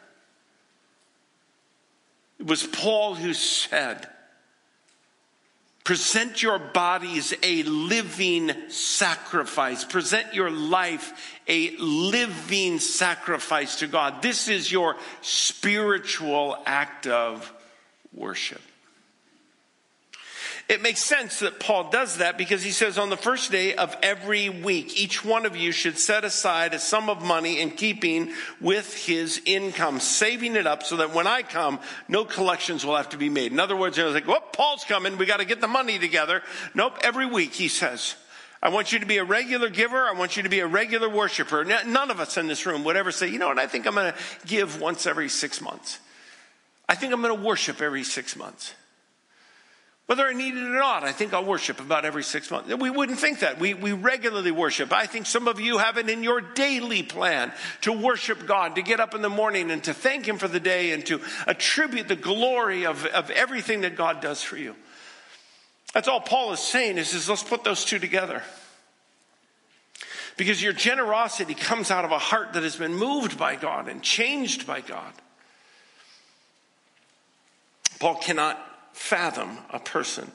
It 2.40 2.46
was 2.46 2.66
Paul 2.66 3.16
who 3.16 3.34
said, 3.34 4.08
Present 5.84 6.42
your 6.42 6.60
bodies 6.60 7.34
a 7.44 7.64
living 7.64 8.54
sacrifice. 8.70 9.84
Present 9.84 10.34
your 10.34 10.50
life 10.50 11.42
a 11.46 11.76
living 11.76 12.80
sacrifice 12.80 13.80
to 13.80 13.88
God. 13.88 14.22
This 14.22 14.48
is 14.48 14.72
your 14.72 14.96
spiritual 15.20 16.58
act 16.66 17.06
of 17.06 17.52
worship. 18.14 18.62
It 20.70 20.82
makes 20.82 21.04
sense 21.04 21.40
that 21.40 21.60
Paul 21.60 21.90
does 21.90 22.18
that 22.18 22.38
because 22.38 22.64
he 22.64 22.72
says 22.72 22.98
on 22.98 23.10
the 23.10 23.18
first 23.18 23.52
day 23.52 23.76
of 23.76 23.96
every 24.02 24.50
week, 24.50 25.00
each 25.00 25.24
one 25.24 25.46
of 25.46 25.58
you 25.58 25.74
should 25.74 25.98
set 25.98 26.24
aside 26.24 26.74
a 26.74 26.80
sum 26.80 27.10
of 27.10 27.22
money 27.22 27.60
in 27.60 27.72
keeping 27.72 28.32
with 28.62 29.06
his 29.06 29.42
income, 29.46 30.00
saving 30.00 30.56
it 30.56 30.66
up 30.66 30.84
so 30.84 30.98
that 30.98 31.14
when 31.14 31.28
I 31.28 31.42
come, 31.42 31.80
no 32.08 32.24
collections 32.24 32.86
will 32.86 32.96
have 32.96 33.10
to 33.10 33.18
be 33.18 33.30
made. 33.30 33.52
In 33.52 33.60
other 33.60 33.76
words, 33.76 34.00
I 34.00 34.06
was 34.06 34.14
like, 34.14 34.28
well, 34.28 34.40
Paul's 34.40 34.86
coming. 34.86 35.18
We 35.18 35.26
got 35.26 35.42
to 35.42 35.46
get 35.46 35.60
the 35.60 35.68
money 35.68 36.00
together. 36.00 36.42
Nope. 36.74 36.98
Every 37.04 37.26
week 37.26 37.54
he 37.54 37.68
says, 37.68 38.16
I 38.62 38.70
want 38.70 38.94
you 38.94 39.00
to 39.00 39.06
be 39.06 39.18
a 39.18 39.26
regular 39.26 39.70
giver. 39.70 40.08
I 40.08 40.14
want 40.14 40.38
you 40.38 40.44
to 40.44 40.50
be 40.50 40.62
a 40.62 40.68
regular 40.68 41.10
worshiper. 41.10 41.66
None 41.66 42.10
of 42.10 42.22
us 42.22 42.38
in 42.38 42.48
this 42.48 42.66
room 42.66 42.86
would 42.86 42.96
ever 42.96 43.12
say, 43.12 43.28
you 43.28 43.38
know 43.38 43.50
what? 43.50 43.60
I 43.60 43.68
think 43.68 43.86
I'm 43.86 43.96
going 43.96 44.14
to 44.14 44.20
give 44.48 44.80
once 44.80 45.06
every 45.06 45.28
six 45.28 45.60
months. 45.60 46.00
I 46.88 46.96
think 46.96 47.12
I'm 47.12 47.22
going 47.22 47.36
to 47.36 47.44
worship 47.44 47.82
every 47.82 48.06
six 48.06 48.38
months. 48.38 48.74
Whether 50.14 50.28
I 50.28 50.34
need 50.34 50.54
it 50.54 50.64
or 50.64 50.78
not, 50.78 51.04
I 51.04 51.12
think 51.12 51.34
I'll 51.34 51.44
worship 51.44 51.80
about 51.80 52.06
every 52.06 52.22
six 52.22 52.52
months. 52.52 52.72
We 52.72 52.92
wouldn't 52.92 53.18
think 53.18 53.40
that. 53.40 53.60
We, 53.60 53.74
we 53.74 53.94
regularly 53.94 54.52
worship. 54.52 54.94
I 54.94 55.08
think 55.08 55.26
some 55.26 55.48
of 55.48 55.60
you 55.60 55.80
have 55.80 55.98
it 55.98 56.08
in 56.08 56.22
your 56.22 56.40
daily 56.40 57.02
plan 57.02 57.52
to 57.82 57.92
worship 57.92 58.46
God, 58.46 58.76
to 58.76 58.84
get 58.84 59.00
up 59.00 59.16
in 59.16 59.24
the 59.24 59.30
morning 59.30 59.72
and 59.72 59.84
to 59.86 59.92
thank 59.92 60.28
Him 60.28 60.38
for 60.38 60.48
the 60.48 60.60
day 60.60 60.92
and 60.92 61.04
to 61.08 61.20
attribute 61.48 62.10
the 62.10 62.16
glory 62.16 62.86
of, 62.86 63.08
of 63.08 63.32
everything 63.32 63.82
that 63.82 63.96
God 63.96 64.22
does 64.22 64.44
for 64.44 64.56
you. 64.56 64.76
That's 65.96 66.08
all 66.08 66.22
Paul 66.22 66.54
is 66.54 66.60
saying 66.60 67.00
is, 67.00 67.16
is 67.16 67.28
let's 67.28 67.42
put 67.42 67.64
those 67.64 67.84
two 67.84 67.98
together. 67.98 68.44
Because 70.38 70.62
your 70.62 70.74
generosity 70.74 71.56
comes 71.56 71.90
out 71.90 72.06
of 72.06 72.12
a 72.12 72.20
heart 72.20 72.54
that 72.54 72.62
has 72.62 72.76
been 72.76 72.94
moved 72.94 73.40
by 73.40 73.56
God 73.56 73.88
and 73.88 74.04
changed 74.04 74.68
by 74.68 74.82
God. 74.82 75.14
Paul 78.00 78.18
cannot 78.18 78.64
fathom 78.94 79.58
a 79.72 79.80
person 79.80 80.32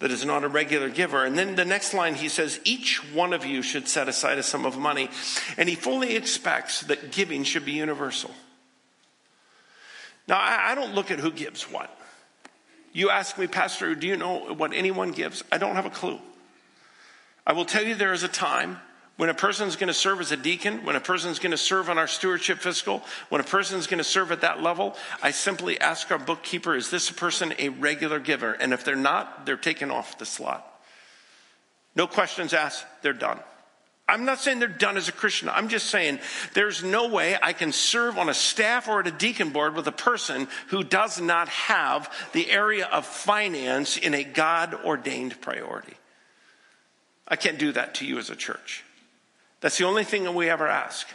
that 0.00 0.10
is 0.10 0.24
not 0.24 0.44
a 0.44 0.48
regular 0.48 0.90
giver. 0.90 1.24
And 1.24 1.38
then 1.38 1.54
the 1.54 1.64
next 1.64 1.94
line, 1.94 2.14
he 2.14 2.28
says, 2.28 2.60
each 2.64 2.98
one 3.14 3.32
of 3.32 3.46
you 3.46 3.62
should 3.62 3.88
set 3.88 4.08
aside 4.08 4.38
a 4.38 4.42
sum 4.42 4.66
of 4.66 4.76
money. 4.76 5.08
And 5.56 5.68
he 5.68 5.76
fully 5.76 6.16
expects 6.16 6.80
that 6.82 7.12
giving 7.12 7.44
should 7.44 7.64
be 7.64 7.72
universal. 7.72 8.32
Now, 10.26 10.38
I 10.40 10.74
don't 10.74 10.94
look 10.94 11.10
at 11.10 11.20
who 11.20 11.30
gives 11.30 11.70
what. 11.70 11.96
You 12.92 13.10
ask 13.10 13.38
me, 13.38 13.46
Pastor, 13.46 13.94
do 13.94 14.06
you 14.06 14.16
know 14.16 14.54
what 14.54 14.72
anyone 14.72 15.12
gives? 15.12 15.44
I 15.52 15.58
don't 15.58 15.76
have 15.76 15.86
a 15.86 15.90
clue. 15.90 16.18
I 17.46 17.52
will 17.52 17.64
tell 17.64 17.84
you 17.84 17.94
there 17.94 18.12
is 18.12 18.22
a 18.22 18.28
time 18.28 18.78
when 19.16 19.28
a 19.28 19.34
person 19.34 19.68
is 19.68 19.76
going 19.76 19.88
to 19.88 19.94
serve 19.94 20.20
as 20.20 20.32
a 20.32 20.36
deacon, 20.36 20.84
when 20.84 20.96
a 20.96 21.00
person 21.00 21.30
is 21.30 21.38
going 21.38 21.52
to 21.52 21.56
serve 21.56 21.88
on 21.88 21.98
our 21.98 22.08
stewardship 22.08 22.58
fiscal, 22.58 23.02
when 23.28 23.40
a 23.40 23.44
person 23.44 23.78
is 23.78 23.86
going 23.86 23.98
to 23.98 24.04
serve 24.04 24.32
at 24.32 24.40
that 24.40 24.60
level, 24.60 24.96
I 25.22 25.30
simply 25.30 25.80
ask 25.80 26.10
our 26.10 26.18
bookkeeper, 26.18 26.74
is 26.74 26.90
this 26.90 27.10
a 27.10 27.14
person 27.14 27.54
a 27.58 27.68
regular 27.68 28.18
giver? 28.18 28.52
And 28.52 28.72
if 28.72 28.84
they're 28.84 28.96
not, 28.96 29.46
they're 29.46 29.56
taken 29.56 29.90
off 29.90 30.18
the 30.18 30.26
slot. 30.26 30.68
No 31.94 32.08
questions 32.08 32.52
asked, 32.52 32.84
they're 33.02 33.12
done. 33.12 33.38
I'm 34.06 34.24
not 34.26 34.40
saying 34.40 34.58
they're 34.58 34.68
done 34.68 34.98
as 34.98 35.08
a 35.08 35.12
Christian. 35.12 35.48
I'm 35.48 35.68
just 35.68 35.86
saying 35.86 36.18
there's 36.52 36.84
no 36.84 37.08
way 37.08 37.38
I 37.40 37.54
can 37.54 37.72
serve 37.72 38.18
on 38.18 38.28
a 38.28 38.34
staff 38.34 38.86
or 38.86 39.00
at 39.00 39.06
a 39.06 39.10
deacon 39.10 39.50
board 39.50 39.74
with 39.74 39.86
a 39.86 39.92
person 39.92 40.48
who 40.68 40.82
does 40.82 41.20
not 41.20 41.48
have 41.48 42.12
the 42.32 42.50
area 42.50 42.86
of 42.86 43.06
finance 43.06 43.96
in 43.96 44.12
a 44.12 44.24
God 44.24 44.74
ordained 44.74 45.40
priority. 45.40 45.94
I 47.26 47.36
can't 47.36 47.58
do 47.58 47.72
that 47.72 47.94
to 47.96 48.06
you 48.06 48.18
as 48.18 48.28
a 48.28 48.36
church. 48.36 48.84
That's 49.64 49.78
the 49.78 49.86
only 49.86 50.04
thing 50.04 50.24
that 50.24 50.34
we 50.34 50.50
ever 50.50 50.68
ask. 50.68 51.08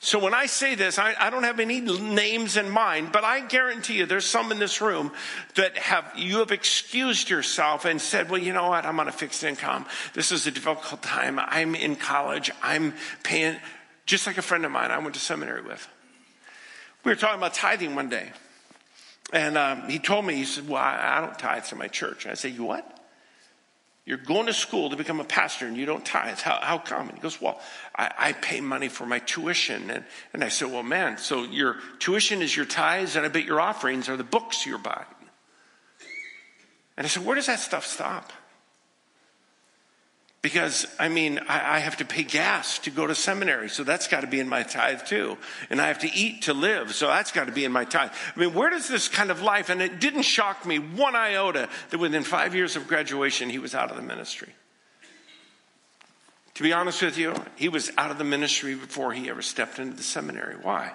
So 0.00 0.18
when 0.18 0.34
I 0.34 0.44
say 0.44 0.74
this, 0.74 0.98
I, 0.98 1.14
I, 1.18 1.30
don't 1.30 1.44
have 1.44 1.60
any 1.60 1.80
names 1.80 2.58
in 2.58 2.68
mind, 2.68 3.10
but 3.10 3.24
I 3.24 3.40
guarantee 3.40 3.94
you 3.94 4.04
there's 4.04 4.26
some 4.26 4.52
in 4.52 4.58
this 4.58 4.82
room 4.82 5.10
that 5.54 5.78
have, 5.78 6.12
you 6.14 6.40
have 6.40 6.52
excused 6.52 7.30
yourself 7.30 7.86
and 7.86 7.98
said, 7.98 8.28
well, 8.28 8.38
you 8.38 8.52
know 8.52 8.68
what? 8.68 8.84
I'm 8.84 9.00
on 9.00 9.08
a 9.08 9.12
fixed 9.12 9.44
income. 9.44 9.86
This 10.12 10.30
is 10.30 10.46
a 10.46 10.50
difficult 10.50 11.00
time. 11.00 11.38
I'm 11.38 11.74
in 11.74 11.96
college. 11.96 12.50
I'm 12.62 12.92
paying, 13.22 13.56
just 14.04 14.26
like 14.26 14.36
a 14.36 14.42
friend 14.42 14.66
of 14.66 14.70
mine 14.70 14.90
I 14.90 14.98
went 14.98 15.14
to 15.14 15.20
seminary 15.20 15.62
with. 15.62 15.88
We 17.02 17.12
were 17.12 17.16
talking 17.16 17.38
about 17.38 17.54
tithing 17.54 17.94
one 17.94 18.10
day. 18.10 18.30
And 19.32 19.56
um, 19.56 19.88
he 19.88 19.98
told 19.98 20.26
me, 20.26 20.34
he 20.34 20.44
said, 20.44 20.68
well, 20.68 20.82
I, 20.82 21.16
I 21.16 21.20
don't 21.22 21.38
tithe 21.38 21.64
to 21.64 21.76
my 21.76 21.88
church. 21.88 22.26
And 22.26 22.32
I 22.32 22.34
said, 22.34 22.52
you 22.52 22.64
what? 22.64 22.97
You're 24.08 24.16
going 24.16 24.46
to 24.46 24.54
school 24.54 24.88
to 24.88 24.96
become 24.96 25.20
a 25.20 25.24
pastor 25.24 25.66
and 25.66 25.76
you 25.76 25.84
don't 25.84 26.02
tithe. 26.02 26.38
How, 26.38 26.58
how 26.62 26.78
come? 26.78 27.10
And 27.10 27.18
he 27.18 27.20
goes, 27.20 27.42
Well, 27.42 27.60
I, 27.94 28.10
I 28.16 28.32
pay 28.32 28.62
money 28.62 28.88
for 28.88 29.04
my 29.04 29.18
tuition. 29.18 29.90
And, 29.90 30.02
and 30.32 30.42
I 30.42 30.48
said, 30.48 30.72
Well, 30.72 30.82
man, 30.82 31.18
so 31.18 31.44
your 31.44 31.76
tuition 31.98 32.40
is 32.40 32.56
your 32.56 32.64
tithes, 32.64 33.16
and 33.16 33.26
I 33.26 33.28
bet 33.28 33.44
your 33.44 33.60
offerings 33.60 34.08
are 34.08 34.16
the 34.16 34.24
books 34.24 34.64
you're 34.64 34.78
buying. 34.78 35.04
And 36.96 37.04
I 37.04 37.08
said, 37.10 37.26
Where 37.26 37.34
does 37.34 37.48
that 37.48 37.60
stuff 37.60 37.84
stop? 37.84 38.32
Because, 40.40 40.86
I 41.00 41.08
mean, 41.08 41.40
I, 41.48 41.76
I, 41.76 41.78
have 41.80 41.96
to 41.96 42.04
pay 42.04 42.22
gas 42.22 42.78
to 42.80 42.90
go 42.90 43.08
to 43.08 43.14
seminary, 43.14 43.68
so 43.68 43.82
that's 43.82 44.06
got 44.06 44.20
to 44.20 44.28
be 44.28 44.38
in 44.38 44.48
my 44.48 44.62
tithe 44.62 45.04
too. 45.04 45.36
And 45.68 45.80
I 45.80 45.88
have 45.88 45.98
to 46.00 46.14
eat 46.14 46.42
to 46.42 46.54
live, 46.54 46.94
so 46.94 47.08
that's 47.08 47.32
got 47.32 47.46
to 47.46 47.52
be 47.52 47.64
in 47.64 47.72
my 47.72 47.84
tithe. 47.84 48.12
I 48.36 48.38
mean, 48.38 48.54
where 48.54 48.70
does 48.70 48.86
this 48.86 49.08
kind 49.08 49.32
of 49.32 49.42
life, 49.42 49.68
and 49.68 49.82
it 49.82 49.98
didn't 49.98 50.22
shock 50.22 50.64
me 50.64 50.78
one 50.78 51.16
iota 51.16 51.68
that 51.90 51.98
within 51.98 52.22
five 52.22 52.54
years 52.54 52.76
of 52.76 52.86
graduation, 52.86 53.50
he 53.50 53.58
was 53.58 53.74
out 53.74 53.90
of 53.90 53.96
the 53.96 54.02
ministry. 54.02 54.52
To 56.54 56.62
be 56.62 56.72
honest 56.72 57.02
with 57.02 57.18
you, 57.18 57.34
he 57.56 57.68
was 57.68 57.90
out 57.98 58.12
of 58.12 58.18
the 58.18 58.24
ministry 58.24 58.76
before 58.76 59.12
he 59.12 59.28
ever 59.30 59.42
stepped 59.42 59.80
into 59.80 59.96
the 59.96 60.02
seminary. 60.04 60.54
Why? 60.54 60.92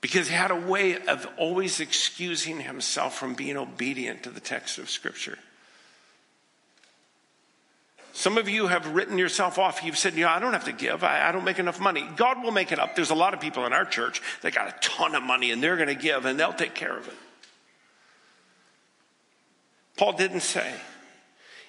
Because 0.00 0.28
he 0.28 0.34
had 0.34 0.50
a 0.50 0.56
way 0.56 0.98
of 1.06 1.26
always 1.38 1.80
excusing 1.80 2.60
himself 2.60 3.18
from 3.18 3.34
being 3.34 3.56
obedient 3.56 4.22
to 4.24 4.30
the 4.30 4.40
text 4.40 4.78
of 4.78 4.90
Scripture. 4.90 5.38
Some 8.12 8.38
of 8.38 8.48
you 8.48 8.66
have 8.66 8.94
written 8.94 9.18
yourself 9.18 9.58
off. 9.58 9.84
You've 9.84 9.98
said, 9.98 10.14
"Yeah, 10.14 10.34
I 10.34 10.40
don't 10.40 10.52
have 10.52 10.64
to 10.64 10.72
give. 10.72 11.04
I, 11.04 11.28
I, 11.28 11.32
don't 11.32 11.44
make 11.44 11.58
enough 11.58 11.78
money. 11.78 12.08
God 12.16 12.42
will 12.42 12.50
make 12.50 12.72
it 12.72 12.78
up. 12.78 12.96
There's 12.96 13.10
a 13.10 13.14
lot 13.14 13.34
of 13.34 13.40
people 13.40 13.64
in 13.66 13.72
our 13.72 13.84
church 13.84 14.22
that 14.42 14.54
got 14.54 14.68
a 14.68 14.74
ton 14.80 15.14
of 15.14 15.22
money 15.22 15.52
and 15.52 15.62
they're 15.62 15.76
going 15.76 15.88
to 15.88 15.94
give 15.94 16.24
and 16.24 16.38
they'll 16.38 16.52
take 16.52 16.74
care 16.74 16.96
of 16.96 17.06
it. 17.06 17.14
Paul 19.96 20.12
didn't 20.12 20.40
say, 20.40 20.72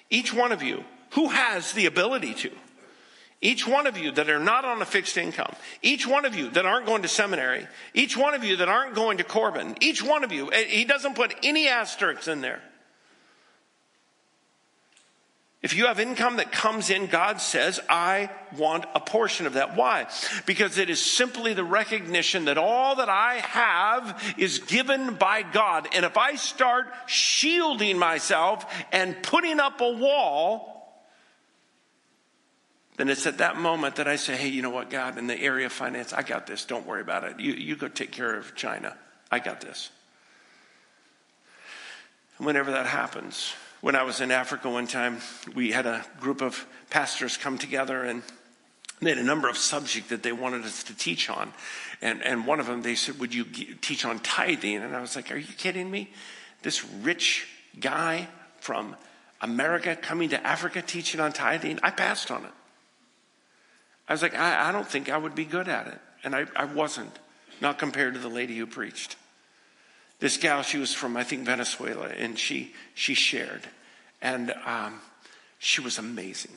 each 0.08 0.32
one 0.32 0.52
of 0.52 0.62
you 0.62 0.84
who 1.10 1.28
has 1.28 1.72
the 1.72 1.86
ability 1.86 2.34
to, 2.34 2.50
each 3.42 3.66
one 3.66 3.86
of 3.86 3.98
you 3.98 4.12
that 4.12 4.30
are 4.30 4.38
not 4.38 4.64
on 4.64 4.80
a 4.82 4.84
fixed 4.84 5.16
income, 5.16 5.52
each 5.82 6.06
one 6.06 6.24
of 6.24 6.34
you 6.36 6.50
that 6.50 6.64
aren't 6.64 6.86
going 6.86 7.02
to 7.02 7.08
seminary, 7.08 7.66
each 7.92 8.16
one 8.16 8.34
of 8.34 8.44
you 8.44 8.56
that 8.56 8.68
aren't 8.68 8.94
going 8.94 9.18
to 9.18 9.24
Corban, 9.24 9.76
each 9.80 10.02
one 10.02 10.22
of 10.22 10.30
you, 10.30 10.50
he 10.50 10.84
doesn't 10.84 11.16
put 11.16 11.34
any 11.42 11.68
asterisks 11.68 12.28
in 12.28 12.40
there. 12.40 12.60
If 15.62 15.76
you 15.76 15.86
have 15.86 16.00
income 16.00 16.36
that 16.36 16.52
comes 16.52 16.88
in, 16.88 17.06
God 17.06 17.38
says, 17.38 17.80
I 17.86 18.30
want 18.56 18.86
a 18.94 19.00
portion 19.00 19.46
of 19.46 19.54
that. 19.54 19.76
Why? 19.76 20.06
Because 20.46 20.78
it 20.78 20.88
is 20.88 21.04
simply 21.04 21.52
the 21.52 21.64
recognition 21.64 22.46
that 22.46 22.56
all 22.56 22.96
that 22.96 23.10
I 23.10 23.34
have 23.40 24.34
is 24.38 24.60
given 24.60 25.16
by 25.16 25.42
God. 25.42 25.86
And 25.92 26.06
if 26.06 26.16
I 26.16 26.36
start 26.36 26.86
shielding 27.06 27.98
myself 27.98 28.64
and 28.90 29.22
putting 29.22 29.60
up 29.60 29.82
a 29.82 29.90
wall, 29.90 31.04
then 32.96 33.10
it's 33.10 33.26
at 33.26 33.38
that 33.38 33.56
moment 33.56 33.96
that 33.96 34.08
I 34.08 34.16
say, 34.16 34.36
hey, 34.36 34.48
you 34.48 34.62
know 34.62 34.70
what, 34.70 34.88
God, 34.88 35.18
in 35.18 35.26
the 35.26 35.38
area 35.38 35.66
of 35.66 35.72
finance, 35.72 36.14
I 36.14 36.22
got 36.22 36.46
this. 36.46 36.64
Don't 36.64 36.86
worry 36.86 37.02
about 37.02 37.24
it. 37.24 37.38
You, 37.38 37.52
you 37.52 37.76
go 37.76 37.88
take 37.88 38.12
care 38.12 38.34
of 38.34 38.54
China. 38.54 38.96
I 39.30 39.40
got 39.40 39.60
this. 39.60 39.90
And 42.38 42.46
whenever 42.46 42.70
that 42.72 42.86
happens, 42.86 43.52
when 43.80 43.96
I 43.96 44.02
was 44.02 44.20
in 44.20 44.30
Africa 44.30 44.68
one 44.68 44.86
time, 44.86 45.18
we 45.54 45.70
had 45.70 45.86
a 45.86 46.04
group 46.20 46.42
of 46.42 46.66
pastors 46.90 47.36
come 47.36 47.58
together 47.58 48.04
and 48.04 48.22
they 49.00 49.10
had 49.10 49.18
a 49.18 49.24
number 49.24 49.48
of 49.48 49.56
subjects 49.56 50.10
that 50.10 50.22
they 50.22 50.32
wanted 50.32 50.64
us 50.64 50.84
to 50.84 50.94
teach 50.94 51.30
on. 51.30 51.52
And, 52.02 52.22
and 52.22 52.46
one 52.46 52.60
of 52.60 52.66
them, 52.66 52.82
they 52.82 52.94
said, 52.94 53.18
Would 53.18 53.34
you 53.34 53.44
teach 53.44 54.04
on 54.04 54.18
tithing? 54.18 54.76
And 54.76 54.94
I 54.94 55.00
was 55.00 55.16
like, 55.16 55.32
Are 55.32 55.38
you 55.38 55.52
kidding 55.54 55.90
me? 55.90 56.10
This 56.62 56.84
rich 56.84 57.46
guy 57.78 58.28
from 58.60 58.96
America 59.40 59.96
coming 59.96 60.28
to 60.30 60.46
Africa 60.46 60.82
teaching 60.82 61.20
on 61.20 61.32
tithing? 61.32 61.80
I 61.82 61.90
passed 61.90 62.30
on 62.30 62.44
it. 62.44 62.52
I 64.06 64.12
was 64.12 64.22
like, 64.22 64.34
I, 64.34 64.68
I 64.68 64.72
don't 64.72 64.86
think 64.86 65.08
I 65.08 65.16
would 65.16 65.34
be 65.34 65.46
good 65.46 65.68
at 65.68 65.86
it. 65.86 65.98
And 66.22 66.34
I, 66.34 66.44
I 66.54 66.66
wasn't, 66.66 67.18
not 67.62 67.78
compared 67.78 68.14
to 68.14 68.20
the 68.20 68.28
lady 68.28 68.58
who 68.58 68.66
preached. 68.66 69.16
This 70.20 70.36
gal, 70.36 70.62
she 70.62 70.78
was 70.78 70.94
from, 70.94 71.16
I 71.16 71.24
think, 71.24 71.44
Venezuela, 71.44 72.08
and 72.08 72.38
she, 72.38 72.74
she 72.94 73.14
shared. 73.14 73.62
And 74.20 74.52
um, 74.66 75.00
she 75.58 75.80
was 75.80 75.98
amazing. 75.98 76.52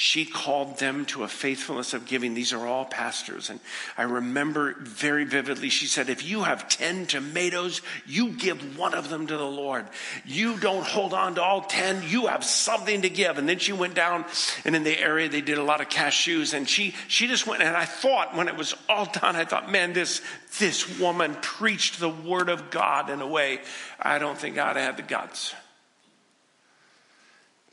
She 0.00 0.24
called 0.24 0.78
them 0.78 1.04
to 1.06 1.24
a 1.24 1.28
faithfulness 1.28 1.92
of 1.92 2.06
giving. 2.06 2.32
These 2.32 2.54
are 2.54 2.66
all 2.66 2.86
pastors. 2.86 3.50
And 3.50 3.60
I 3.98 4.04
remember 4.04 4.74
very 4.80 5.24
vividly, 5.24 5.68
she 5.68 5.84
said, 5.84 6.08
If 6.08 6.24
you 6.26 6.44
have 6.44 6.70
10 6.70 7.04
tomatoes, 7.04 7.82
you 8.06 8.30
give 8.30 8.78
one 8.78 8.94
of 8.94 9.10
them 9.10 9.26
to 9.26 9.36
the 9.36 9.44
Lord. 9.44 9.84
You 10.24 10.56
don't 10.56 10.86
hold 10.86 11.12
on 11.12 11.34
to 11.34 11.42
all 11.42 11.60
10, 11.60 12.04
you 12.08 12.28
have 12.28 12.44
something 12.44 13.02
to 13.02 13.10
give. 13.10 13.36
And 13.36 13.46
then 13.46 13.58
she 13.58 13.74
went 13.74 13.92
down, 13.92 14.24
and 14.64 14.74
in 14.74 14.84
the 14.84 14.98
area, 14.98 15.28
they 15.28 15.42
did 15.42 15.58
a 15.58 15.62
lot 15.62 15.82
of 15.82 15.90
cashews. 15.90 16.54
And 16.54 16.66
she, 16.66 16.94
she 17.06 17.26
just 17.26 17.46
went, 17.46 17.60
and 17.62 17.76
I 17.76 17.84
thought, 17.84 18.34
when 18.34 18.48
it 18.48 18.56
was 18.56 18.74
all 18.88 19.04
done, 19.04 19.36
I 19.36 19.44
thought, 19.44 19.70
man, 19.70 19.92
this, 19.92 20.22
this 20.58 20.98
woman 20.98 21.36
preached 21.42 22.00
the 22.00 22.08
word 22.08 22.48
of 22.48 22.70
God 22.70 23.10
in 23.10 23.20
a 23.20 23.26
way 23.26 23.60
I 24.00 24.18
don't 24.18 24.38
think 24.38 24.54
God 24.54 24.76
had 24.76 24.96
the 24.96 25.02
guts 25.02 25.54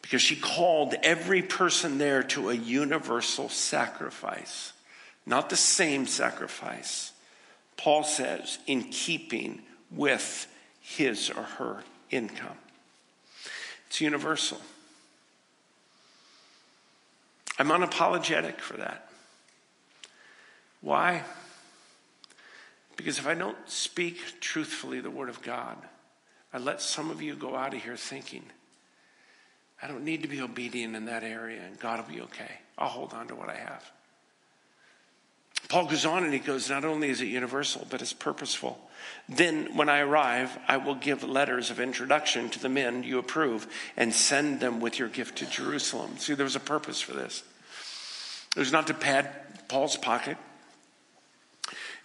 because 0.07 0.21
she 0.21 0.37
called 0.37 0.95
every 1.03 1.41
person 1.41 1.97
there 1.97 2.23
to 2.23 2.49
a 2.49 2.53
universal 2.53 3.49
sacrifice, 3.49 4.71
not 5.25 5.49
the 5.49 5.57
same 5.57 6.07
sacrifice. 6.07 7.11
Paul 7.75 8.05
says, 8.05 8.57
in 8.67 8.83
keeping 8.85 9.61
with 9.91 10.47
his 10.79 11.29
or 11.29 11.43
her 11.43 11.83
income. 12.09 12.55
It's 13.87 13.99
universal. 13.99 14.61
I'm 17.59 17.67
unapologetic 17.67 18.61
for 18.61 18.77
that. 18.77 19.09
Why? 20.79 21.23
Because 22.95 23.19
if 23.19 23.27
I 23.27 23.33
don't 23.33 23.57
speak 23.65 24.39
truthfully 24.39 25.01
the 25.01 25.11
Word 25.11 25.27
of 25.27 25.41
God, 25.41 25.75
I 26.53 26.59
let 26.59 26.79
some 26.79 27.11
of 27.11 27.21
you 27.21 27.35
go 27.35 27.57
out 27.57 27.73
of 27.73 27.83
here 27.83 27.97
thinking, 27.97 28.43
I 29.81 29.87
don't 29.87 30.03
need 30.03 30.23
to 30.23 30.27
be 30.27 30.41
obedient 30.41 30.95
in 30.95 31.05
that 31.05 31.23
area, 31.23 31.61
and 31.61 31.79
God 31.79 31.99
will 31.99 32.15
be 32.15 32.21
okay. 32.21 32.51
I'll 32.77 32.87
hold 32.87 33.13
on 33.13 33.27
to 33.27 33.35
what 33.35 33.49
I 33.49 33.55
have. 33.55 33.83
Paul 35.69 35.87
goes 35.87 36.05
on 36.05 36.23
and 36.23 36.33
he 36.33 36.39
goes, 36.39 36.69
Not 36.69 36.85
only 36.85 37.09
is 37.09 37.21
it 37.21 37.25
universal, 37.25 37.85
but 37.89 38.01
it's 38.01 38.13
purposeful. 38.13 38.79
Then, 39.27 39.75
when 39.75 39.89
I 39.89 39.99
arrive, 39.99 40.57
I 40.67 40.77
will 40.77 40.95
give 40.95 41.23
letters 41.23 41.69
of 41.69 41.79
introduction 41.79 42.49
to 42.49 42.59
the 42.59 42.69
men 42.69 43.03
you 43.03 43.19
approve 43.19 43.67
and 43.97 44.13
send 44.13 44.59
them 44.59 44.79
with 44.79 44.97
your 44.97 45.09
gift 45.09 45.37
to 45.39 45.45
Jerusalem. 45.45 46.17
See, 46.17 46.33
there 46.33 46.45
was 46.45 46.55
a 46.55 46.61
purpose 46.61 47.01
for 47.01 47.13
this. 47.13 47.43
It 48.55 48.59
was 48.59 48.71
not 48.71 48.87
to 48.87 48.93
pad 48.93 49.29
Paul's 49.67 49.97
pocket. 49.97 50.37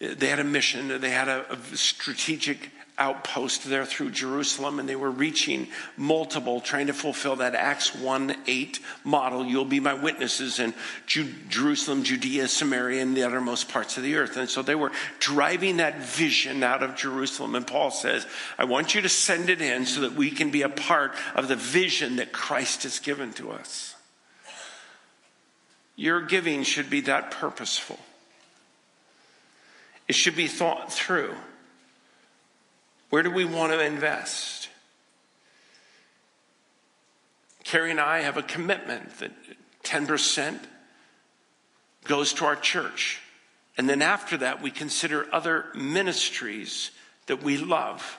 They 0.00 0.26
had 0.26 0.40
a 0.40 0.44
mission, 0.44 1.00
they 1.00 1.10
had 1.10 1.28
a, 1.28 1.50
a 1.52 1.76
strategic 1.76 2.70
outpost 2.98 3.64
there 3.64 3.86
through 3.86 4.10
Jerusalem, 4.10 4.78
and 4.78 4.88
they 4.88 4.96
were 4.96 5.10
reaching 5.10 5.68
multiple, 5.96 6.60
trying 6.60 6.88
to 6.88 6.92
fulfill 6.92 7.36
that 7.36 7.54
Acts 7.54 7.94
1 7.94 8.36
8 8.46 8.80
model. 9.04 9.44
You'll 9.44 9.64
be 9.64 9.80
my 9.80 9.94
witnesses 9.94 10.58
in 10.58 10.74
Jerusalem, 11.06 12.02
Judea, 12.02 12.48
Samaria, 12.48 13.02
and 13.02 13.16
the 13.16 13.24
uttermost 13.24 13.68
parts 13.68 13.96
of 13.96 14.02
the 14.02 14.16
earth. 14.16 14.36
And 14.36 14.48
so 14.48 14.62
they 14.62 14.74
were 14.74 14.92
driving 15.18 15.78
that 15.78 16.00
vision 16.00 16.62
out 16.62 16.82
of 16.82 16.94
Jerusalem. 16.94 17.54
And 17.54 17.66
Paul 17.66 17.90
says, 17.90 18.26
I 18.58 18.64
want 18.64 18.94
you 18.94 19.00
to 19.00 19.08
send 19.08 19.48
it 19.48 19.62
in 19.62 19.86
so 19.86 20.02
that 20.02 20.14
we 20.14 20.30
can 20.30 20.50
be 20.50 20.62
a 20.62 20.68
part 20.68 21.14
of 21.34 21.48
the 21.48 21.56
vision 21.56 22.16
that 22.16 22.32
Christ 22.32 22.82
has 22.82 22.98
given 22.98 23.32
to 23.34 23.52
us. 23.52 23.94
Your 25.96 26.20
giving 26.20 26.62
should 26.62 26.90
be 26.90 27.02
that 27.02 27.30
purposeful. 27.30 27.98
It 30.08 30.14
should 30.14 30.36
be 30.36 30.48
thought 30.48 30.92
through. 30.92 31.34
Where 33.12 33.22
do 33.22 33.30
we 33.30 33.44
want 33.44 33.72
to 33.72 33.78
invest? 33.78 34.70
Carrie 37.62 37.90
and 37.90 38.00
I 38.00 38.20
have 38.20 38.38
a 38.38 38.42
commitment 38.42 39.18
that 39.18 39.32
10% 39.84 40.58
goes 42.04 42.32
to 42.32 42.46
our 42.46 42.56
church. 42.56 43.20
And 43.76 43.86
then 43.86 44.00
after 44.00 44.38
that, 44.38 44.62
we 44.62 44.70
consider 44.70 45.28
other 45.30 45.66
ministries 45.74 46.90
that 47.26 47.42
we 47.42 47.58
love. 47.58 48.18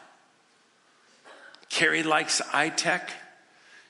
Carrie 1.69 2.03
likes 2.03 2.39
I-TEC. 2.53 3.09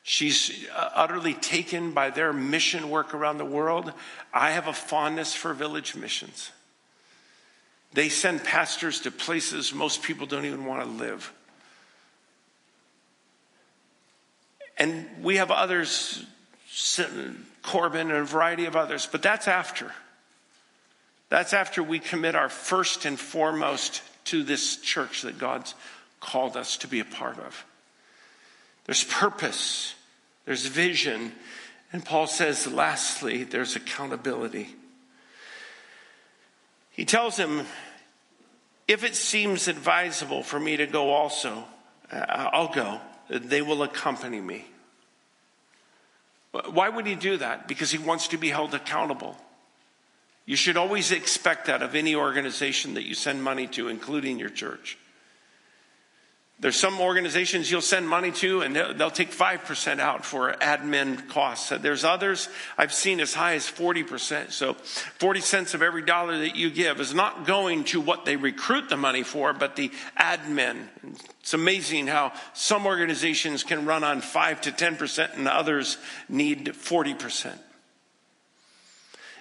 She's 0.04 0.66
uh, 0.74 0.90
utterly 0.96 1.34
taken 1.34 1.92
by 1.92 2.12
their 2.12 2.32
mission 2.32 2.90
work 2.90 3.14
around 3.14 3.40
the 3.40 3.46
world. 3.46 3.92
I 4.34 4.52
have 4.52 4.68
a 4.68 4.74
fondness 4.74 5.34
for 5.34 5.54
village 5.54 5.98
missions. 5.98 6.52
They 7.94 8.10
send 8.10 8.44
pastors 8.44 9.02
to 9.02 9.12
places 9.12 9.74
most 9.74 10.02
people 10.02 10.26
don't 10.26 10.46
even 10.46 10.66
want 10.66 10.84
to 10.84 10.90
live. 10.90 11.32
And 14.78 15.06
we 15.22 15.38
have 15.38 15.52
others, 15.52 16.26
Corban 17.62 18.10
and 18.10 18.20
a 18.20 18.24
variety 18.24 18.66
of 18.66 18.76
others, 18.76 19.08
but 19.12 19.22
that's 19.22 19.48
after. 19.48 19.92
That's 21.30 21.54
after 21.54 21.84
we 21.84 22.00
commit 22.00 22.36
our 22.36 22.50
first 22.50 23.06
and 23.06 23.20
foremost 23.20 24.02
to 24.26 24.44
this 24.44 24.78
church 24.78 25.22
that 25.22 25.38
God's 25.38 25.76
called 26.20 26.58
us 26.58 26.78
to 26.78 26.88
be 26.88 27.00
a 27.00 27.06
part 27.06 27.38
of. 27.40 27.66
There's 28.86 29.04
purpose, 29.04 29.96
there's 30.46 30.66
vision, 30.66 31.32
and 31.92 32.04
Paul 32.04 32.28
says, 32.28 32.66
lastly, 32.66 33.44
there's 33.44 33.76
accountability. 33.76 34.76
He 36.94 37.06
tells 37.06 37.36
him, 37.38 37.66
If 38.88 39.04
it 39.04 39.16
seems 39.16 39.68
advisable 39.68 40.44
for 40.44 40.60
me 40.60 40.78
to 40.78 40.88
go 40.88 41.10
also, 41.10 41.66
uh, 42.12 42.50
I'll 42.54 42.74
go. 42.74 43.02
They 43.30 43.62
will 43.62 43.84
accompany 43.84 44.40
me. 44.40 44.66
Why 46.52 46.88
would 46.88 47.08
he 47.08 47.16
do 47.16 47.38
that? 47.38 47.68
Because 47.68 47.90
he 47.90 47.98
wants 47.98 48.28
to 48.30 48.38
be 48.38 48.50
held 48.50 48.76
accountable. 48.76 49.36
You 50.46 50.56
should 50.56 50.78
always 50.78 51.12
expect 51.12 51.66
that 51.66 51.82
of 51.82 51.96
any 51.96 52.16
organization 52.16 52.94
that 52.94 53.08
you 53.08 53.16
send 53.16 53.44
money 53.44 53.66
to, 53.68 53.88
including 53.88 54.38
your 54.38 54.50
church. 54.50 54.98
There's 56.64 56.78
some 56.78 57.02
organizations 57.02 57.70
you'll 57.70 57.82
send 57.82 58.08
money 58.08 58.32
to 58.32 58.62
and 58.62 58.74
they'll, 58.74 58.94
they'll 58.94 59.12
take 59.12 59.32
5% 59.32 60.00
out 60.00 60.24
for 60.24 60.54
admin 60.54 61.28
costs. 61.28 61.74
There's 61.82 62.06
others 62.06 62.48
I've 62.78 62.94
seen 62.94 63.20
as 63.20 63.34
high 63.34 63.56
as 63.56 63.66
40%. 63.66 64.54
So 64.54 64.76
40 64.76 65.42
cents 65.42 65.74
of 65.74 65.82
every 65.82 66.04
dollar 66.04 66.38
that 66.38 66.56
you 66.56 66.70
give 66.70 67.02
is 67.02 67.14
not 67.14 67.46
going 67.46 67.84
to 67.86 68.00
what 68.00 68.24
they 68.24 68.38
recruit 68.38 68.88
the 68.88 68.96
money 68.96 69.24
for, 69.24 69.52
but 69.52 69.76
the 69.76 69.92
admin. 70.18 70.88
It's 71.42 71.54
amazing 71.54 72.08
how 72.08 72.32
some 72.54 72.86
organizations 72.86 73.66
can 73.66 73.86
run 73.86 74.06
on 74.06 74.22
5 74.22 74.62
to 74.62 74.72
10% 74.72 75.36
and 75.36 75.50
others 75.50 75.98
need 76.30 76.68
40%. 76.68 77.58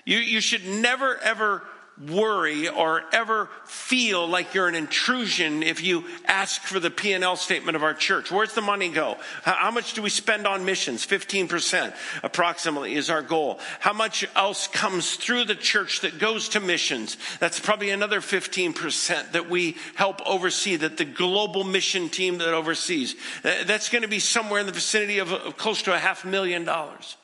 You, 0.04 0.18
you 0.18 0.40
should 0.40 0.66
never 0.66 1.18
ever 1.18 1.62
worry 2.08 2.68
or 2.68 3.04
ever 3.12 3.48
feel 3.64 4.26
like 4.26 4.54
you're 4.54 4.68
an 4.68 4.74
intrusion 4.74 5.62
if 5.62 5.82
you 5.82 6.04
ask 6.26 6.62
for 6.62 6.80
the 6.80 6.90
P&L 6.90 7.36
statement 7.36 7.76
of 7.76 7.82
our 7.82 7.94
church. 7.94 8.30
Where's 8.30 8.54
the 8.54 8.62
money 8.62 8.88
go? 8.88 9.18
How 9.42 9.70
much 9.70 9.94
do 9.94 10.02
we 10.02 10.10
spend 10.10 10.46
on 10.46 10.64
missions? 10.64 11.06
15% 11.06 11.94
approximately 12.22 12.94
is 12.94 13.10
our 13.10 13.22
goal. 13.22 13.60
How 13.80 13.92
much 13.92 14.26
else 14.34 14.68
comes 14.68 15.16
through 15.16 15.44
the 15.44 15.54
church 15.54 16.00
that 16.00 16.18
goes 16.18 16.48
to 16.50 16.60
missions? 16.60 17.16
That's 17.40 17.60
probably 17.60 17.90
another 17.90 18.20
15% 18.20 19.32
that 19.32 19.48
we 19.48 19.76
help 19.94 20.26
oversee, 20.26 20.76
that 20.76 20.96
the 20.96 21.04
global 21.04 21.64
mission 21.64 22.08
team 22.08 22.38
that 22.38 22.48
oversees. 22.48 23.16
That's 23.42 23.88
going 23.88 24.02
to 24.02 24.08
be 24.08 24.18
somewhere 24.18 24.60
in 24.60 24.66
the 24.66 24.72
vicinity 24.72 25.18
of 25.18 25.56
close 25.56 25.82
to 25.82 25.94
a 25.94 25.98
half 25.98 26.24
million 26.24 26.64
dollars. 26.64 27.16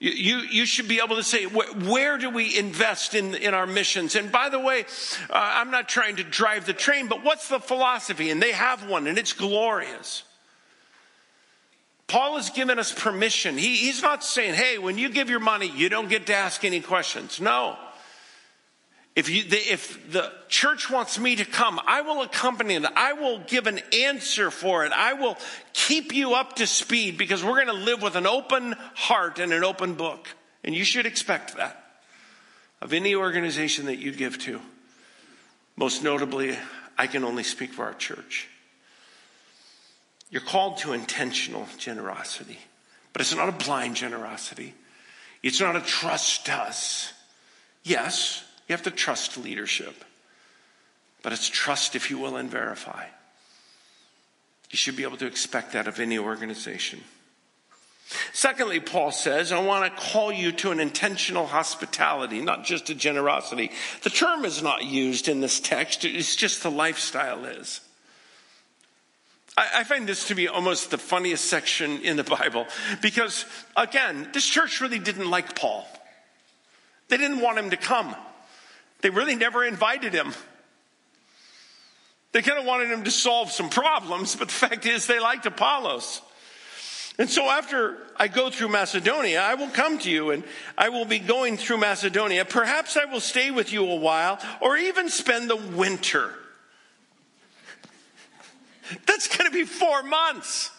You, 0.00 0.36
you, 0.38 0.64
should 0.64 0.86
be 0.86 1.00
able 1.02 1.16
to 1.16 1.24
say, 1.24 1.46
where, 1.46 1.72
where, 1.72 2.18
do 2.18 2.30
we 2.30 2.56
invest 2.56 3.14
in, 3.14 3.34
in 3.34 3.52
our 3.52 3.66
missions? 3.66 4.14
And 4.14 4.30
by 4.30 4.48
the 4.48 4.60
way, 4.60 4.84
uh, 5.28 5.32
I'm 5.32 5.72
not 5.72 5.88
trying 5.88 6.16
to 6.16 6.24
drive 6.24 6.66
the 6.66 6.72
train, 6.72 7.08
but 7.08 7.24
what's 7.24 7.48
the 7.48 7.58
philosophy? 7.58 8.30
And 8.30 8.40
they 8.40 8.52
have 8.52 8.88
one, 8.88 9.08
and 9.08 9.18
it's 9.18 9.32
glorious. 9.32 10.22
Paul 12.06 12.36
has 12.36 12.50
given 12.50 12.78
us 12.78 12.92
permission. 12.92 13.58
He, 13.58 13.74
he's 13.74 14.00
not 14.00 14.22
saying, 14.22 14.54
hey, 14.54 14.78
when 14.78 14.98
you 14.98 15.08
give 15.08 15.28
your 15.28 15.40
money, 15.40 15.66
you 15.68 15.88
don't 15.88 16.08
get 16.08 16.26
to 16.26 16.34
ask 16.34 16.64
any 16.64 16.80
questions. 16.80 17.40
No. 17.40 17.76
If, 19.18 19.28
you, 19.28 19.42
if 19.48 20.12
the 20.12 20.30
church 20.48 20.88
wants 20.88 21.18
me 21.18 21.34
to 21.34 21.44
come, 21.44 21.80
I 21.84 22.02
will 22.02 22.22
accompany 22.22 22.76
it. 22.76 22.84
I 22.84 23.14
will 23.14 23.40
give 23.40 23.66
an 23.66 23.80
answer 23.92 24.48
for 24.48 24.86
it. 24.86 24.92
I 24.92 25.14
will 25.14 25.36
keep 25.72 26.14
you 26.14 26.34
up 26.34 26.54
to 26.56 26.68
speed 26.68 27.18
because 27.18 27.42
we're 27.42 27.64
going 27.64 27.66
to 27.66 27.84
live 27.84 28.00
with 28.00 28.14
an 28.14 28.28
open 28.28 28.76
heart 28.94 29.40
and 29.40 29.52
an 29.52 29.64
open 29.64 29.94
book. 29.94 30.28
And 30.62 30.72
you 30.72 30.84
should 30.84 31.04
expect 31.04 31.56
that 31.56 31.84
of 32.80 32.92
any 32.92 33.16
organization 33.16 33.86
that 33.86 33.96
you 33.96 34.12
give 34.12 34.38
to. 34.44 34.60
Most 35.74 36.04
notably, 36.04 36.56
I 36.96 37.08
can 37.08 37.24
only 37.24 37.42
speak 37.42 37.72
for 37.72 37.86
our 37.86 37.94
church. 37.94 38.46
You're 40.30 40.42
called 40.42 40.78
to 40.78 40.92
intentional 40.92 41.66
generosity, 41.76 42.60
but 43.12 43.20
it's 43.20 43.34
not 43.34 43.48
a 43.48 43.64
blind 43.64 43.96
generosity. 43.96 44.74
It's 45.42 45.60
not 45.60 45.74
a 45.74 45.80
trust 45.80 46.48
us. 46.48 47.12
Yes, 47.82 48.44
you 48.68 48.74
have 48.74 48.82
to 48.82 48.90
trust 48.90 49.38
leadership, 49.38 50.04
but 51.22 51.32
it's 51.32 51.48
trust, 51.48 51.96
if 51.96 52.10
you 52.10 52.18
will, 52.18 52.36
and 52.36 52.50
verify. 52.50 53.06
You 54.70 54.76
should 54.76 54.96
be 54.96 55.02
able 55.02 55.16
to 55.16 55.26
expect 55.26 55.72
that 55.72 55.88
of 55.88 55.98
any 55.98 56.18
organization. 56.18 57.00
Secondly, 58.32 58.80
Paul 58.80 59.10
says, 59.10 59.52
I 59.52 59.60
want 59.60 59.84
to 59.84 60.02
call 60.02 60.32
you 60.32 60.52
to 60.52 60.70
an 60.70 60.80
intentional 60.80 61.46
hospitality, 61.46 62.40
not 62.40 62.64
just 62.64 62.88
a 62.88 62.94
generosity. 62.94 63.70
The 64.02 64.10
term 64.10 64.44
is 64.44 64.62
not 64.62 64.84
used 64.84 65.28
in 65.28 65.40
this 65.40 65.60
text, 65.60 66.04
it's 66.04 66.36
just 66.36 66.62
the 66.62 66.70
lifestyle 66.70 67.44
is. 67.44 67.80
I 69.58 69.82
find 69.82 70.08
this 70.08 70.28
to 70.28 70.36
be 70.36 70.46
almost 70.46 70.92
the 70.92 70.98
funniest 70.98 71.46
section 71.46 72.02
in 72.02 72.16
the 72.16 72.22
Bible 72.22 72.66
because, 73.02 73.44
again, 73.76 74.28
this 74.32 74.46
church 74.46 74.80
really 74.80 75.00
didn't 75.00 75.28
like 75.28 75.56
Paul. 75.56 75.84
They 77.08 77.16
didn't 77.16 77.40
want 77.40 77.58
him 77.58 77.70
to 77.70 77.76
come. 77.76 78.14
They 79.00 79.10
really 79.10 79.36
never 79.36 79.64
invited 79.64 80.12
him. 80.12 80.34
They 82.32 82.42
kind 82.42 82.58
of 82.58 82.64
wanted 82.64 82.90
him 82.90 83.04
to 83.04 83.10
solve 83.10 83.50
some 83.50 83.70
problems, 83.70 84.36
but 84.36 84.48
the 84.48 84.54
fact 84.54 84.86
is, 84.86 85.06
they 85.06 85.18
liked 85.18 85.46
Apollos. 85.46 86.20
And 87.18 87.28
so 87.28 87.50
after 87.50 87.98
I 88.16 88.28
go 88.28 88.48
through 88.48 88.68
Macedonia, 88.68 89.40
I 89.40 89.54
will 89.54 89.70
come 89.70 89.98
to 89.98 90.10
you 90.10 90.30
and 90.30 90.44
I 90.76 90.90
will 90.90 91.04
be 91.04 91.18
going 91.18 91.56
through 91.56 91.78
Macedonia. 91.78 92.44
Perhaps 92.44 92.96
I 92.96 93.06
will 93.06 93.20
stay 93.20 93.50
with 93.50 93.72
you 93.72 93.84
a 93.90 93.96
while 93.96 94.38
or 94.60 94.76
even 94.76 95.08
spend 95.08 95.50
the 95.50 95.56
winter. 95.56 96.32
That's 99.04 99.26
going 99.36 99.50
to 99.50 99.54
be 99.54 99.64
four 99.64 100.04
months. 100.04 100.70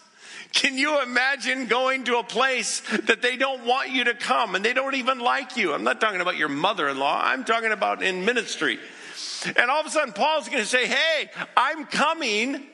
Can 0.53 0.77
you 0.77 1.01
imagine 1.01 1.67
going 1.67 2.05
to 2.05 2.17
a 2.17 2.23
place 2.23 2.81
that 3.05 3.21
they 3.21 3.37
don't 3.37 3.65
want 3.65 3.91
you 3.91 4.05
to 4.05 4.13
come 4.13 4.55
and 4.55 4.65
they 4.65 4.73
don't 4.73 4.95
even 4.95 5.19
like 5.19 5.57
you? 5.57 5.73
I'm 5.73 5.83
not 5.83 6.01
talking 6.01 6.21
about 6.21 6.37
your 6.37 6.49
mother 6.49 6.89
in 6.89 6.97
law, 6.97 7.21
I'm 7.23 7.43
talking 7.43 7.71
about 7.71 8.01
in 8.01 8.25
ministry. 8.25 8.79
And 9.55 9.69
all 9.69 9.79
of 9.79 9.85
a 9.85 9.89
sudden, 9.89 10.13
Paul's 10.13 10.47
going 10.47 10.59
to 10.59 10.65
say, 10.65 10.87
Hey, 10.87 11.29
I'm 11.55 11.85
coming. 11.85 12.65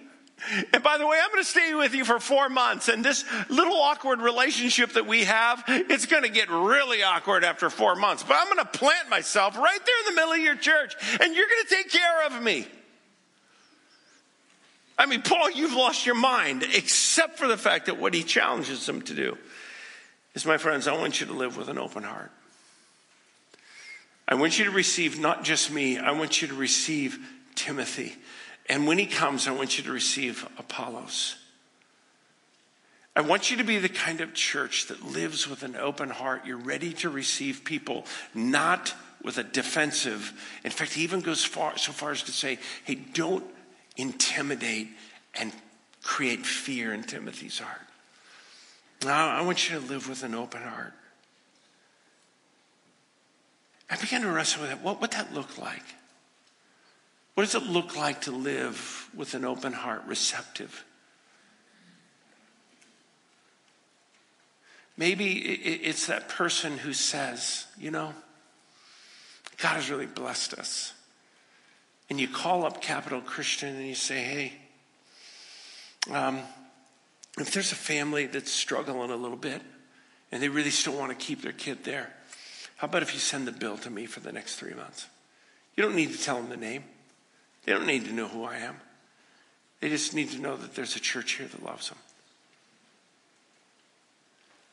And 0.73 0.83
by 0.83 0.97
the 0.97 1.07
way, 1.07 1.17
I'm 1.23 1.29
going 1.31 1.43
to 1.43 1.49
stay 1.49 1.73
with 1.73 1.95
you 1.95 2.03
for 2.05 2.19
four 2.19 2.49
months. 2.49 2.89
And 2.89 3.03
this 3.03 3.23
little 3.49 3.73
awkward 3.73 4.21
relationship 4.21 4.91
that 4.93 5.07
we 5.07 5.23
have, 5.23 5.63
it's 5.67 6.05
going 6.05 6.23
to 6.23 6.29
get 6.29 6.49
really 6.49 7.03
awkward 7.03 7.43
after 7.43 7.69
four 7.69 7.95
months. 7.95 8.21
But 8.21 8.37
I'm 8.39 8.53
going 8.53 8.65
to 8.65 8.77
plant 8.77 9.09
myself 9.09 9.57
right 9.57 9.79
there 9.85 9.99
in 9.99 10.15
the 10.15 10.21
middle 10.21 10.33
of 10.33 10.39
your 10.39 10.55
church, 10.55 10.93
and 11.21 11.35
you're 11.35 11.47
going 11.47 11.63
to 11.67 11.75
take 11.75 11.89
care 11.89 12.25
of 12.27 12.43
me. 12.43 12.67
I 14.97 15.05
mean, 15.07 15.21
Paul, 15.21 15.51
you've 15.51 15.73
lost 15.73 16.05
your 16.05 16.15
mind, 16.15 16.63
except 16.73 17.37
for 17.37 17.47
the 17.47 17.57
fact 17.57 17.87
that 17.87 17.99
what 17.99 18.13
he 18.13 18.23
challenges 18.23 18.85
them 18.85 19.01
to 19.03 19.13
do 19.13 19.37
is, 20.33 20.45
my 20.45 20.57
friends, 20.57 20.87
I 20.87 20.93
want 20.93 21.19
you 21.19 21.27
to 21.27 21.33
live 21.33 21.57
with 21.57 21.67
an 21.67 21.77
open 21.77 22.03
heart. 22.03 22.31
I 24.27 24.35
want 24.35 24.57
you 24.57 24.65
to 24.65 24.71
receive 24.71 25.19
not 25.19 25.43
just 25.43 25.71
me, 25.71 25.97
I 25.97 26.11
want 26.11 26.41
you 26.41 26.47
to 26.47 26.55
receive 26.55 27.19
Timothy. 27.55 28.15
And 28.67 28.87
when 28.87 28.97
he 28.97 29.05
comes, 29.05 29.47
I 29.47 29.51
want 29.51 29.77
you 29.77 29.83
to 29.83 29.91
receive 29.91 30.47
Apollos. 30.57 31.35
I 33.15 33.21
want 33.21 33.49
you 33.51 33.57
to 33.57 33.63
be 33.63 33.77
the 33.77 33.89
kind 33.89 34.21
of 34.21 34.33
church 34.33 34.87
that 34.87 35.05
lives 35.05 35.47
with 35.47 35.63
an 35.63 35.75
open 35.75 36.09
heart. 36.09 36.45
You're 36.45 36.57
ready 36.57 36.91
to 36.93 37.09
receive 37.09 37.63
people, 37.63 38.05
not 38.33 38.93
with 39.23 39.37
a 39.37 39.43
defensive. 39.43 40.33
In 40.63 40.71
fact, 40.71 40.93
he 40.93 41.03
even 41.03 41.21
goes 41.21 41.43
far, 41.43 41.77
so 41.77 41.91
far 41.91 42.11
as 42.11 42.23
to 42.23 42.31
say, 42.31 42.59
hey, 42.83 42.95
don't 42.95 43.45
intimidate 43.97 44.89
and 45.33 45.51
create 46.03 46.45
fear 46.45 46.93
in 46.93 47.03
Timothy's 47.03 47.59
heart. 47.59 47.81
Now, 49.03 49.29
I 49.29 49.41
want 49.41 49.69
you 49.69 49.79
to 49.79 49.85
live 49.85 50.07
with 50.07 50.23
an 50.23 50.33
open 50.33 50.61
heart. 50.61 50.93
I 53.89 53.97
began 53.97 54.21
to 54.21 54.31
wrestle 54.31 54.61
with 54.61 54.71
that. 54.71 54.81
What 54.81 55.01
would 55.01 55.11
that 55.11 55.33
look 55.33 55.57
like? 55.57 55.83
What 57.35 57.43
does 57.43 57.55
it 57.55 57.63
look 57.63 57.95
like 57.97 58.21
to 58.21 58.31
live 58.31 59.09
with 59.13 59.33
an 59.33 59.45
open 59.45 59.73
heart, 59.73 60.03
receptive? 60.07 60.85
Maybe 64.97 65.33
it's 65.33 66.07
that 66.07 66.29
person 66.29 66.77
who 66.77 66.93
says, 66.93 67.65
you 67.77 67.91
know, 67.91 68.13
God 69.57 69.75
has 69.75 69.89
really 69.89 70.05
blessed 70.05 70.53
us. 70.53 70.93
And 72.09 72.19
you 72.19 72.27
call 72.27 72.65
up 72.65 72.81
Capital 72.81 73.21
Christian 73.21 73.75
and 73.75 73.87
you 73.87 73.95
say, 73.95 74.23
hey, 74.23 74.53
um, 76.11 76.39
if 77.39 77.51
there's 77.51 77.71
a 77.71 77.75
family 77.75 78.27
that's 78.27 78.51
struggling 78.51 79.11
a 79.11 79.15
little 79.15 79.37
bit 79.37 79.61
and 80.31 80.41
they 80.41 80.49
really 80.49 80.69
still 80.69 80.97
want 80.97 81.17
to 81.17 81.25
keep 81.25 81.41
their 81.41 81.51
kid 81.51 81.83
there, 81.83 82.13
how 82.77 82.85
about 82.85 83.01
if 83.01 83.13
you 83.13 83.19
send 83.19 83.47
the 83.47 83.51
bill 83.51 83.77
to 83.77 83.89
me 83.89 84.05
for 84.05 84.19
the 84.19 84.31
next 84.31 84.57
three 84.57 84.73
months? 84.73 85.07
You 85.75 85.83
don't 85.83 85.95
need 85.95 86.11
to 86.11 86.21
tell 86.21 86.35
them 86.35 86.49
the 86.49 86.57
name. 86.57 86.83
They 87.65 87.71
don't 87.71 87.87
need 87.87 88.05
to 88.05 88.13
know 88.13 88.27
who 88.27 88.43
I 88.43 88.57
am. 88.57 88.75
They 89.81 89.89
just 89.89 90.13
need 90.13 90.31
to 90.31 90.39
know 90.39 90.55
that 90.55 90.75
there's 90.75 90.95
a 90.95 90.99
church 90.99 91.33
here 91.33 91.47
that 91.47 91.63
loves 91.63 91.89
them. 91.89 91.97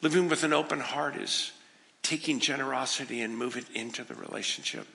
Living 0.00 0.28
with 0.28 0.42
an 0.42 0.52
open 0.52 0.80
heart 0.80 1.16
is 1.16 1.52
taking 2.02 2.40
generosity 2.40 3.20
and 3.20 3.36
move 3.36 3.56
it 3.56 3.66
into 3.74 4.04
the 4.04 4.14
relationship. 4.14 4.86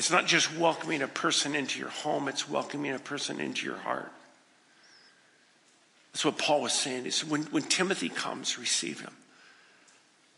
It's 0.00 0.10
not 0.10 0.24
just 0.24 0.56
welcoming 0.56 1.02
a 1.02 1.08
person 1.08 1.54
into 1.54 1.78
your 1.78 1.90
home, 1.90 2.26
it's 2.28 2.48
welcoming 2.48 2.94
a 2.94 2.98
person 2.98 3.38
into 3.38 3.66
your 3.66 3.76
heart. 3.76 4.10
That's 6.10 6.24
what 6.24 6.38
Paul 6.38 6.62
was 6.62 6.72
saying. 6.72 7.10
Said, 7.10 7.28
when, 7.28 7.42
when 7.42 7.64
Timothy 7.64 8.08
comes, 8.08 8.58
receive 8.58 9.02
him, 9.02 9.12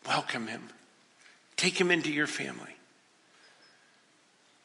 welcome 0.05 0.49
him, 0.49 0.63
take 1.55 1.81
him 1.81 1.93
into 1.93 2.13
your 2.13 2.27
family. 2.27 2.75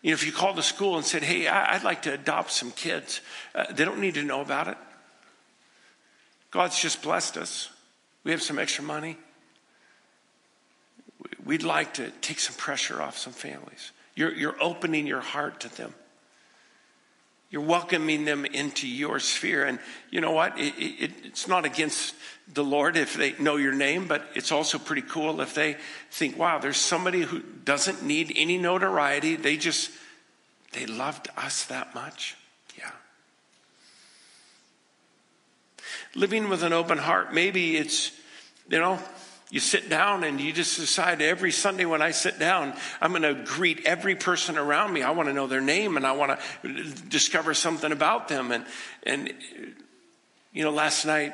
You 0.02 0.10
know, 0.10 0.14
if 0.16 0.26
you 0.26 0.32
called 0.32 0.56
the 0.56 0.64
school 0.64 0.96
and 0.96 1.06
said, 1.06 1.22
hey, 1.22 1.48
I'd 1.48 1.84
like 1.84 2.02
to 2.02 2.14
adopt 2.14 2.50
some 2.50 2.72
kids, 2.72 3.22
uh, 3.54 3.72
they 3.72 3.86
don't 3.86 4.00
need 4.00 4.16
to 4.16 4.24
know 4.24 4.42
about 4.42 4.68
it. 4.68 4.78
God's 6.50 6.82
just 6.82 7.04
blessed 7.04 7.38
us. 7.38 7.70
We 8.24 8.32
have 8.32 8.42
some 8.42 8.58
extra 8.58 8.84
money. 8.84 9.16
We'd 11.46 11.62
like 11.62 11.94
to 11.94 12.10
take 12.22 12.40
some 12.40 12.56
pressure 12.56 13.00
off 13.00 13.16
some 13.16 13.34
families. 13.34 13.92
You're, 14.18 14.34
you're 14.34 14.56
opening 14.60 15.06
your 15.06 15.22
heart 15.22 15.60
to 15.60 15.78
them. 15.78 15.94
You're 17.52 17.62
welcoming 17.62 18.26
them 18.26 18.46
into 18.46 18.88
your 18.88 19.20
sphere. 19.20 19.64
And 19.64 19.78
you 20.10 20.22
know 20.22 20.32
what? 20.32 20.58
It, 20.58 20.74
it, 20.80 21.12
it's 21.24 21.48
not 21.48 21.66
against 21.66 22.16
the 22.52 22.64
Lord 22.64 22.98
if 22.98 23.14
they 23.14 23.34
know 23.34 23.58
your 23.58 23.74
name, 23.74 24.08
but 24.08 24.28
it's 24.34 24.52
also 24.52 24.80
pretty 24.80 25.04
cool 25.04 25.40
if 25.40 25.54
they 25.54 25.78
think, 26.10 26.36
wow, 26.36 26.58
there's 26.58 26.78
somebody 26.78 27.22
who 27.22 27.42
doesn't 27.64 28.02
need 28.02 28.34
any 28.36 28.58
notoriety. 28.58 29.36
They 29.36 29.56
just, 29.56 29.92
they 30.74 30.88
loved 30.88 31.28
us 31.38 31.66
that 31.66 31.94
much. 31.94 32.36
Yeah. 32.76 32.90
Living 36.16 36.50
with 36.50 36.64
an 36.64 36.74
open 36.74 36.98
heart, 36.98 37.36
maybe 37.36 37.78
it's, 37.78 38.12
you 38.68 38.80
know, 38.80 39.00
you 39.50 39.62
sit 39.62 39.90
down 39.90 40.26
and 40.26 40.42
you 40.42 40.52
just 40.52 40.78
decide 40.78 41.22
every 41.22 41.52
Sunday 41.52 41.86
when 41.86 42.02
I 42.02 42.12
sit 42.12 42.38
down, 42.38 42.74
I'm 43.00 43.12
going 43.12 43.22
to 43.22 43.34
greet 43.46 43.86
every 43.86 44.16
person 44.16 44.58
around 44.58 44.92
me. 44.92 45.04
I 45.04 45.12
want 45.12 45.30
to 45.30 45.34
know 45.34 45.48
their 45.48 45.62
name 45.62 45.96
and 45.96 46.06
I 46.06 46.12
want 46.12 46.38
to 46.64 46.84
discover 47.08 47.54
something 47.54 47.94
about 47.94 48.28
them. 48.28 48.52
And, 48.52 48.66
and 49.04 49.34
you 50.52 50.64
know, 50.64 50.72
last 50.72 51.06
night 51.06 51.34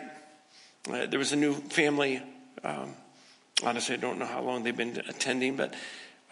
uh, 0.92 1.08
there 1.08 1.18
was 1.18 1.32
a 1.32 1.36
new 1.36 1.54
family. 1.54 2.22
Um, 2.64 2.94
honestly, 3.64 3.96
I 3.96 3.98
don't 3.98 4.20
know 4.20 4.28
how 4.28 4.44
long 4.44 4.62
they've 4.62 4.78
been 4.78 5.02
attending, 5.10 5.56
but 5.56 5.74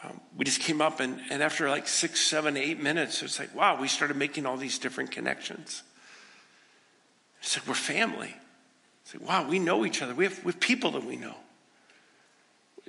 um, 0.04 0.22
we 0.38 0.46
just 0.46 0.62
came 0.62 0.82
up 0.82 1.00
and, 1.00 1.20
and 1.32 1.42
after 1.42 1.68
like 1.68 1.88
six, 1.88 2.22
seven, 2.22 2.58
eight 2.58 2.80
minutes, 2.80 3.24
it's 3.24 3.40
like, 3.40 3.56
wow, 3.56 3.82
we 3.82 3.88
started 3.88 4.18
making 4.18 4.46
all 4.46 4.58
these 4.58 4.78
different 4.78 5.10
connections. 5.10 5.82
It's 7.42 7.58
like, 7.58 7.68
we're 7.68 7.74
family. 7.74 8.36
It's 9.04 9.16
like, 9.16 9.28
wow, 9.28 9.50
we 9.50 9.58
know 9.58 9.84
each 9.84 10.04
other. 10.04 10.14
We 10.14 10.26
have, 10.26 10.46
we 10.46 10.52
have 10.52 10.60
people 10.60 10.92
that 10.92 11.04
we 11.04 11.16
know. 11.16 11.36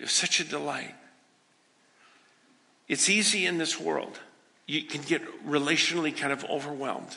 It 0.03 0.07
was 0.07 0.13
such 0.13 0.41
a 0.41 0.45
delight. 0.45 0.97
It's 2.89 3.09
easy 3.09 3.47
in 3.47 3.57
this 3.57 3.79
world. 3.79 4.19
You 4.67 4.83
can 4.83 5.01
get 5.03 5.23
relationally 5.47 6.15
kind 6.15 6.33
of 6.33 6.45
overwhelmed. 6.47 7.17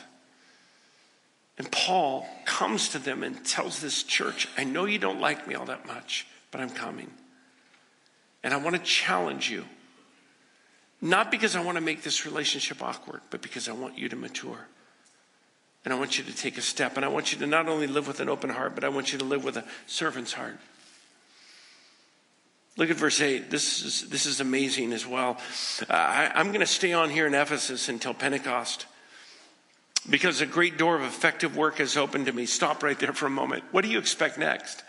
And 1.58 1.68
Paul 1.72 2.28
comes 2.44 2.90
to 2.90 3.00
them 3.00 3.24
and 3.24 3.44
tells 3.44 3.80
this 3.80 4.04
church, 4.04 4.48
I 4.56 4.62
know 4.62 4.84
you 4.84 5.00
don't 5.00 5.20
like 5.20 5.48
me 5.48 5.56
all 5.56 5.64
that 5.64 5.88
much, 5.88 6.28
but 6.52 6.60
I'm 6.60 6.70
coming. 6.70 7.10
And 8.44 8.54
I 8.54 8.58
want 8.58 8.76
to 8.76 8.82
challenge 8.82 9.50
you. 9.50 9.64
Not 11.02 11.32
because 11.32 11.56
I 11.56 11.64
want 11.64 11.78
to 11.78 11.82
make 11.82 12.04
this 12.04 12.24
relationship 12.24 12.84
awkward, 12.84 13.20
but 13.30 13.42
because 13.42 13.68
I 13.68 13.72
want 13.72 13.98
you 13.98 14.08
to 14.10 14.16
mature. 14.16 14.68
And 15.84 15.92
I 15.92 15.98
want 15.98 16.18
you 16.18 16.24
to 16.24 16.36
take 16.36 16.56
a 16.56 16.62
step. 16.62 16.94
And 16.94 17.04
I 17.04 17.08
want 17.08 17.32
you 17.32 17.38
to 17.40 17.48
not 17.48 17.66
only 17.66 17.88
live 17.88 18.06
with 18.06 18.20
an 18.20 18.28
open 18.28 18.50
heart, 18.50 18.76
but 18.76 18.84
I 18.84 18.90
want 18.90 19.12
you 19.12 19.18
to 19.18 19.24
live 19.24 19.42
with 19.42 19.56
a 19.56 19.64
servant's 19.88 20.34
heart. 20.34 20.60
Look 22.76 22.90
at 22.90 22.96
verse 22.96 23.20
8. 23.20 23.50
This 23.50 23.82
is, 23.82 24.08
this 24.10 24.26
is 24.26 24.40
amazing 24.40 24.92
as 24.92 25.06
well. 25.06 25.38
Uh, 25.88 25.94
I, 25.94 26.32
I'm 26.34 26.48
going 26.48 26.60
to 26.60 26.66
stay 26.66 26.92
on 26.92 27.08
here 27.10 27.26
in 27.26 27.34
Ephesus 27.34 27.88
until 27.88 28.12
Pentecost 28.12 28.86
because 30.08 30.40
a 30.40 30.46
great 30.46 30.78
door 30.78 30.96
of 30.96 31.02
effective 31.02 31.56
work 31.56 31.78
has 31.78 31.96
opened 31.96 32.26
to 32.26 32.32
me. 32.32 32.46
Stop 32.46 32.82
right 32.82 32.98
there 32.98 33.12
for 33.12 33.26
a 33.26 33.30
moment. 33.30 33.64
What 33.72 33.82
do 33.82 33.88
you 33.88 33.98
expect 33.98 34.38
next? 34.38 34.82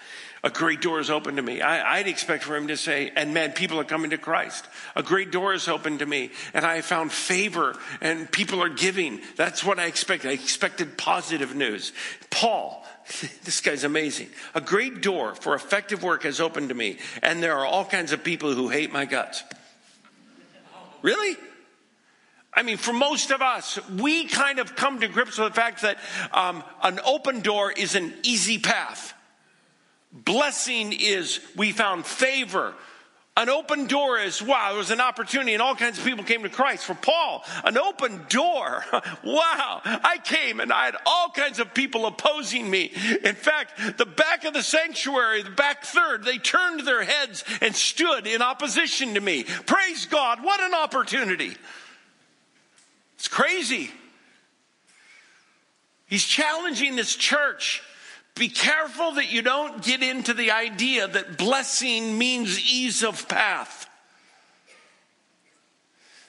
A 0.44 0.50
great 0.50 0.82
door 0.82 1.00
is 1.00 1.10
open 1.10 1.38
to 1.38 1.42
me. 1.42 1.62
I, 1.62 1.98
would 1.98 2.08
expect 2.08 2.44
for 2.44 2.56
him 2.56 2.68
to 2.68 2.78
say, 2.78 3.12
and 3.16 3.34
man, 3.34 3.54
people 3.54 3.80
are 3.80 3.84
coming 3.84 4.12
to 4.12 4.18
Christ. 4.18 4.66
A 4.96 5.02
great 5.02 5.32
door 5.32 5.54
is 5.54 5.68
open 5.68 5.98
to 5.98 6.06
me, 6.06 6.30
and 6.54 6.64
I 6.64 6.82
found 6.82 7.12
favor, 7.12 7.76
and 8.02 8.32
people 8.32 8.62
are 8.62 8.70
giving. 8.70 9.22
That's 9.36 9.64
what 9.64 9.80
I 9.80 9.86
expected. 9.86 10.30
I 10.30 10.34
expected 10.34 10.98
positive 10.98 11.56
news. 11.56 11.92
Paul, 12.30 12.86
this 13.44 13.62
guy's 13.62 13.84
amazing. 13.84 14.30
A 14.54 14.62
great 14.62 15.02
door 15.02 15.36
for 15.36 15.56
effective 15.56 16.04
work 16.04 16.24
has 16.24 16.40
opened 16.40 16.70
to 16.70 16.76
me, 16.76 16.98
and 17.22 17.42
there 17.42 17.58
are 17.58 17.66
all 17.66 17.86
kinds 17.86 18.12
of 18.12 18.24
people 18.24 18.54
who 18.54 18.70
hate 18.70 18.92
my 18.92 19.06
guts. 19.06 19.44
Really? 21.02 21.38
I 22.54 22.64
mean, 22.64 22.78
for 22.78 22.92
most 22.92 23.32
of 23.32 23.42
us, 23.42 23.80
we 23.90 24.26
kind 24.26 24.60
of 24.60 24.76
come 24.76 25.00
to 25.02 25.08
grips 25.08 25.38
with 25.38 25.50
the 25.50 25.54
fact 25.54 25.84
that 25.84 25.98
um, 26.32 26.64
an 26.82 27.00
open 27.06 27.42
door 27.42 27.72
is 27.72 27.96
an 27.96 28.14
easy 28.24 28.58
path. 28.58 29.14
Blessing 30.12 30.94
is 30.94 31.40
we 31.56 31.72
found 31.72 32.06
favor, 32.06 32.74
an 33.38 33.50
open 33.50 33.86
door 33.86 34.18
is, 34.18 34.42
wow, 34.42 34.70
there 34.70 34.80
was 34.80 34.90
an 34.90 35.00
opportunity 35.00 35.54
and 35.54 35.62
all 35.62 35.76
kinds 35.76 36.00
of 36.00 36.04
people 36.04 36.26
came 36.26 36.42
to 36.42 36.50
Christ. 36.50 36.86
For 36.86 36.96
Paul, 36.96 37.46
an 37.64 37.78
open 37.78 38.26
door, 38.30 38.84
wow, 39.24 39.82
I 39.84 40.18
came 40.24 40.60
and 40.60 40.74
I 40.74 40.86
had 40.86 40.96
all 41.06 41.30
kinds 41.30 41.60
of 41.60 41.72
people 41.76 42.08
opposing 42.08 42.68
me. 42.68 42.92
In 43.24 43.36
fact, 43.36 43.98
the 44.00 44.08
back 44.08 44.44
of 44.44 44.54
the 44.54 44.64
sanctuary, 44.64 45.44
the 45.44 45.52
back 45.52 45.84
third, 45.84 46.26
they 46.26 46.40
turned 46.40 46.80
their 46.80 47.04
heads 47.04 47.44
and 47.62 47.76
stood 47.76 48.26
in 48.26 48.42
opposition 48.42 49.14
to 49.14 49.22
me. 49.22 49.44
Praise 49.44 50.08
God, 50.08 50.44
what 50.44 50.60
an 50.60 50.74
opportunity. 50.74 51.56
It's 53.18 53.28
crazy. 53.28 53.92
He's 56.08 56.26
challenging 56.26 56.96
this 56.96 57.16
church 57.16 57.84
be 58.38 58.50
careful 58.50 59.14
that 59.14 59.32
you 59.32 59.42
don't 59.42 59.84
get 59.84 60.02
into 60.02 60.34
the 60.34 60.52
idea 60.52 61.08
that 61.08 61.38
blessing 61.38 62.18
means 62.18 62.60
ease 62.60 63.04
of 63.04 63.28
path. 63.28 63.88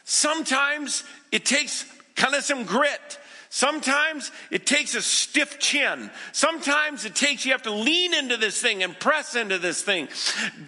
Sometimes 0.05 1.05
it 1.31 1.44
takes 1.44 1.85
kind 2.16 2.35
of 2.35 2.42
some 2.42 2.64
grit. 2.64 3.18
Sometimes 3.51 4.31
it 4.51 4.66
takes 4.66 4.94
a 4.94 5.03
stiff 5.03 5.59
chin. 5.59 6.11
Sometimes 6.33 7.05
it 7.05 7.14
takes, 7.14 7.47
you 7.47 7.53
have 7.53 7.62
to 7.62 7.73
lean 7.73 8.12
into 8.12 8.37
this 8.37 8.61
thing 8.61 8.83
and 8.83 8.99
press 8.99 9.37
into 9.37 9.59
this 9.59 9.83
thing. 9.83 10.09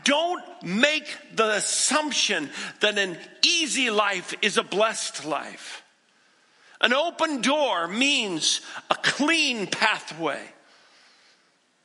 Don't 0.04 0.42
make 0.62 1.06
the 1.34 1.56
assumption 1.56 2.48
that 2.80 2.98
an 2.98 3.18
easy 3.42 3.90
life 3.90 4.34
is 4.42 4.56
a 4.56 4.62
blessed 4.62 5.26
life. 5.26 5.82
An 6.80 6.94
open 6.94 7.42
door 7.42 7.86
means 7.86 8.62
a 8.90 8.94
clean 8.94 9.66
pathway. 9.66 10.40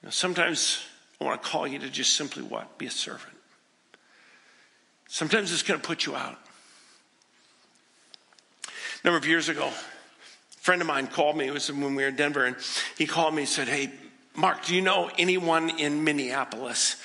Sometimes 0.09 0.83
I 1.19 1.23
want 1.23 1.41
to 1.41 1.49
call 1.49 1.67
you 1.67 1.79
to 1.79 1.89
just 1.89 2.15
simply 2.15 2.43
what? 2.43 2.77
Be 2.77 2.85
a 2.85 2.91
servant. 2.91 3.33
Sometimes 5.07 5.51
it's 5.51 5.63
going 5.63 5.79
to 5.79 5.85
put 5.85 6.05
you 6.05 6.15
out. 6.15 6.37
A 8.67 9.07
number 9.07 9.17
of 9.17 9.25
years 9.25 9.49
ago, 9.49 9.67
a 9.67 10.57
friend 10.61 10.81
of 10.81 10.87
mine 10.87 11.07
called 11.07 11.37
me. 11.37 11.47
It 11.47 11.53
was 11.53 11.71
when 11.71 11.95
we 11.95 12.03
were 12.03 12.09
in 12.09 12.15
Denver, 12.15 12.45
and 12.45 12.55
he 12.97 13.05
called 13.05 13.33
me 13.33 13.43
and 13.43 13.49
said, 13.49 13.67
Hey, 13.67 13.91
Mark, 14.35 14.65
do 14.65 14.75
you 14.75 14.81
know 14.81 15.09
anyone 15.17 15.69
in 15.79 16.03
Minneapolis? 16.03 16.97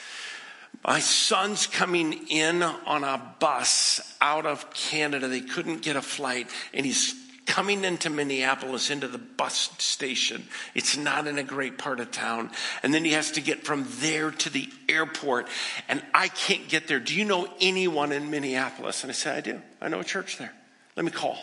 My 0.85 0.99
son's 0.99 1.67
coming 1.67 2.27
in 2.29 2.63
on 2.63 3.05
a 3.05 3.35
bus 3.39 4.17
out 4.21 4.47
of 4.47 4.73
Canada. 4.73 5.29
They 5.29 5.43
couldn't 5.43 5.83
get 5.83 5.97
a 5.97 6.03
flight, 6.03 6.49
and 6.73 6.87
he's 6.87 7.15
coming 7.47 7.85
into 7.85 8.11
Minneapolis 8.11 8.91
into 8.91 9.09
the 9.09 9.19
bus 9.19 9.71
station. 9.79 10.45
It's 10.75 10.97
not 10.97 11.27
in 11.27 11.39
a 11.39 11.43
great 11.43 11.79
part 11.79 12.01
of 12.01 12.11
town. 12.11 12.51
And 12.83 12.95
then 12.95 13.05
he 13.05 13.13
has 13.13 13.33
to 13.33 13.41
get 13.41 13.65
from 13.65 13.87
there 14.01 14.31
to 14.31 14.51
the 14.51 14.69
airport. 14.89 15.49
And 15.89 16.03
I 16.15 16.29
can't 16.29 16.69
get 16.69 16.87
there. 16.87 17.01
Do 17.01 17.15
you 17.15 17.25
know 17.25 17.49
anyone 17.61 18.13
in 18.13 18.31
Minneapolis? 18.31 19.03
And 19.03 19.11
I 19.11 19.15
said, 19.15 19.37
I 19.37 19.41
do. 19.41 19.61
I 19.81 19.89
know 19.89 20.01
a 20.01 20.05
church 20.05 20.39
there. 20.39 20.53
Let 20.97 21.05
me 21.05 21.11
call. 21.11 21.39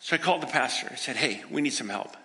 So 0.00 0.16
I 0.16 0.18
called 0.18 0.42
the 0.42 0.46
pastor. 0.46 0.88
I 0.90 0.96
said, 0.96 1.16
Hey, 1.16 1.42
we 1.50 1.62
need 1.62 1.70
some 1.70 1.88
help. 1.88 2.16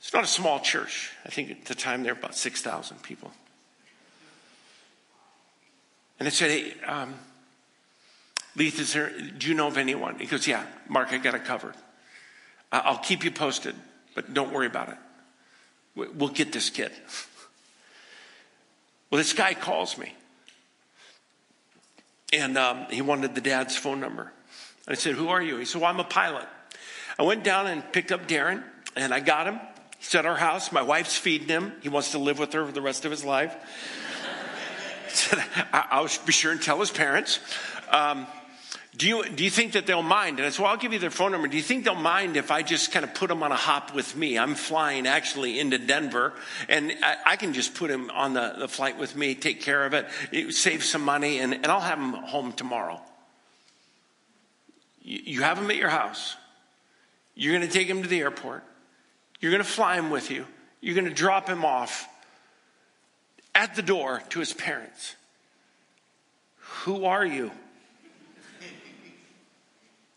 It's 0.00 0.12
not 0.12 0.24
a 0.24 0.28
small 0.28 0.58
church. 0.58 1.12
I 1.24 1.28
think 1.28 1.50
at 1.50 1.64
the 1.66 1.74
time 1.74 2.02
there 2.02 2.14
were 2.14 2.18
about 2.18 2.34
6,000 2.34 3.02
people. 3.02 3.30
And 6.18 6.26
I 6.26 6.30
said, 6.30 6.50
Hey, 6.50 6.74
um, 6.86 7.14
Leith, 8.54 8.78
is 8.78 8.92
there, 8.92 9.10
do 9.10 9.48
you 9.48 9.54
know 9.54 9.66
of 9.66 9.78
anyone? 9.78 10.18
He 10.18 10.26
goes, 10.26 10.46
Yeah, 10.46 10.64
Mark, 10.88 11.12
I 11.12 11.18
got 11.18 11.34
it 11.34 11.44
covered. 11.44 11.74
I'll 12.70 12.98
keep 12.98 13.24
you 13.24 13.30
posted, 13.30 13.74
but 14.14 14.32
don't 14.32 14.52
worry 14.52 14.66
about 14.66 14.88
it. 14.88 14.96
We'll 15.94 16.30
get 16.30 16.52
this 16.52 16.70
kid. 16.70 16.90
Well, 19.10 19.18
this 19.18 19.34
guy 19.34 19.52
calls 19.52 19.98
me. 19.98 20.14
And 22.32 22.56
um, 22.56 22.86
he 22.88 23.02
wanted 23.02 23.34
the 23.34 23.42
dad's 23.42 23.76
phone 23.76 24.00
number. 24.00 24.32
I 24.88 24.94
said, 24.94 25.14
Who 25.14 25.28
are 25.28 25.42
you? 25.42 25.58
He 25.58 25.66
said, 25.66 25.82
Well, 25.82 25.90
I'm 25.90 26.00
a 26.00 26.04
pilot. 26.04 26.46
I 27.18 27.24
went 27.24 27.44
down 27.44 27.66
and 27.66 27.84
picked 27.92 28.10
up 28.10 28.26
Darren, 28.26 28.64
and 28.96 29.12
I 29.12 29.20
got 29.20 29.46
him. 29.46 29.60
He's 29.98 30.14
at 30.14 30.24
our 30.24 30.36
house. 30.36 30.72
My 30.72 30.82
wife's 30.82 31.16
feeding 31.16 31.48
him. 31.48 31.72
He 31.82 31.90
wants 31.90 32.12
to 32.12 32.18
live 32.18 32.38
with 32.38 32.54
her 32.54 32.64
for 32.64 32.72
the 32.72 32.80
rest 32.80 33.04
of 33.04 33.10
his 33.10 33.24
life. 33.24 33.54
said, 35.08 35.44
I'll 35.72 36.08
be 36.24 36.32
sure 36.32 36.52
and 36.52 36.62
tell 36.62 36.80
his 36.80 36.90
parents. 36.90 37.38
Um, 37.90 38.26
do 38.94 39.08
you, 39.08 39.24
do 39.24 39.42
you 39.42 39.50
think 39.50 39.72
that 39.72 39.86
they'll 39.86 40.02
mind? 40.02 40.38
And 40.38 40.46
I 40.46 40.50
said, 40.50 40.62
well, 40.62 40.70
I'll 40.70 40.76
give 40.76 40.92
you 40.92 40.98
their 40.98 41.10
phone 41.10 41.32
number. 41.32 41.48
Do 41.48 41.56
you 41.56 41.62
think 41.62 41.84
they'll 41.84 41.94
mind 41.94 42.36
if 42.36 42.50
I 42.50 42.62
just 42.62 42.92
kind 42.92 43.04
of 43.04 43.14
put 43.14 43.28
them 43.28 43.42
on 43.42 43.50
a 43.50 43.56
hop 43.56 43.94
with 43.94 44.14
me? 44.14 44.38
I'm 44.38 44.54
flying 44.54 45.06
actually 45.06 45.58
into 45.58 45.78
Denver 45.78 46.34
and 46.68 46.92
I, 47.02 47.16
I 47.24 47.36
can 47.36 47.54
just 47.54 47.74
put 47.74 47.90
him 47.90 48.10
on 48.10 48.34
the, 48.34 48.54
the, 48.58 48.68
flight 48.68 48.98
with 48.98 49.16
me, 49.16 49.34
take 49.34 49.62
care 49.62 49.86
of 49.86 49.94
it, 49.94 50.06
it 50.30 50.52
save 50.52 50.84
some 50.84 51.02
money, 51.02 51.38
and, 51.38 51.54
and 51.54 51.66
I'll 51.66 51.80
have 51.80 51.98
him 51.98 52.12
home 52.12 52.52
tomorrow. 52.52 53.00
You, 55.02 55.20
you 55.24 55.42
have 55.42 55.56
him 55.56 55.70
at 55.70 55.76
your 55.76 55.88
house. 55.88 56.36
You're 57.34 57.56
going 57.56 57.66
to 57.66 57.72
take 57.72 57.88
him 57.88 58.02
to 58.02 58.08
the 58.08 58.20
airport. 58.20 58.62
You're 59.40 59.52
going 59.52 59.64
to 59.64 59.68
fly 59.68 59.96
him 59.96 60.10
with 60.10 60.30
you. 60.30 60.46
You're 60.82 60.94
going 60.94 61.08
to 61.08 61.14
drop 61.14 61.48
him 61.48 61.64
off 61.64 62.06
at 63.54 63.74
the 63.74 63.82
door 63.82 64.22
to 64.30 64.38
his 64.38 64.52
parents. 64.52 65.16
Who 66.58 67.06
are 67.06 67.24
you? 67.24 67.52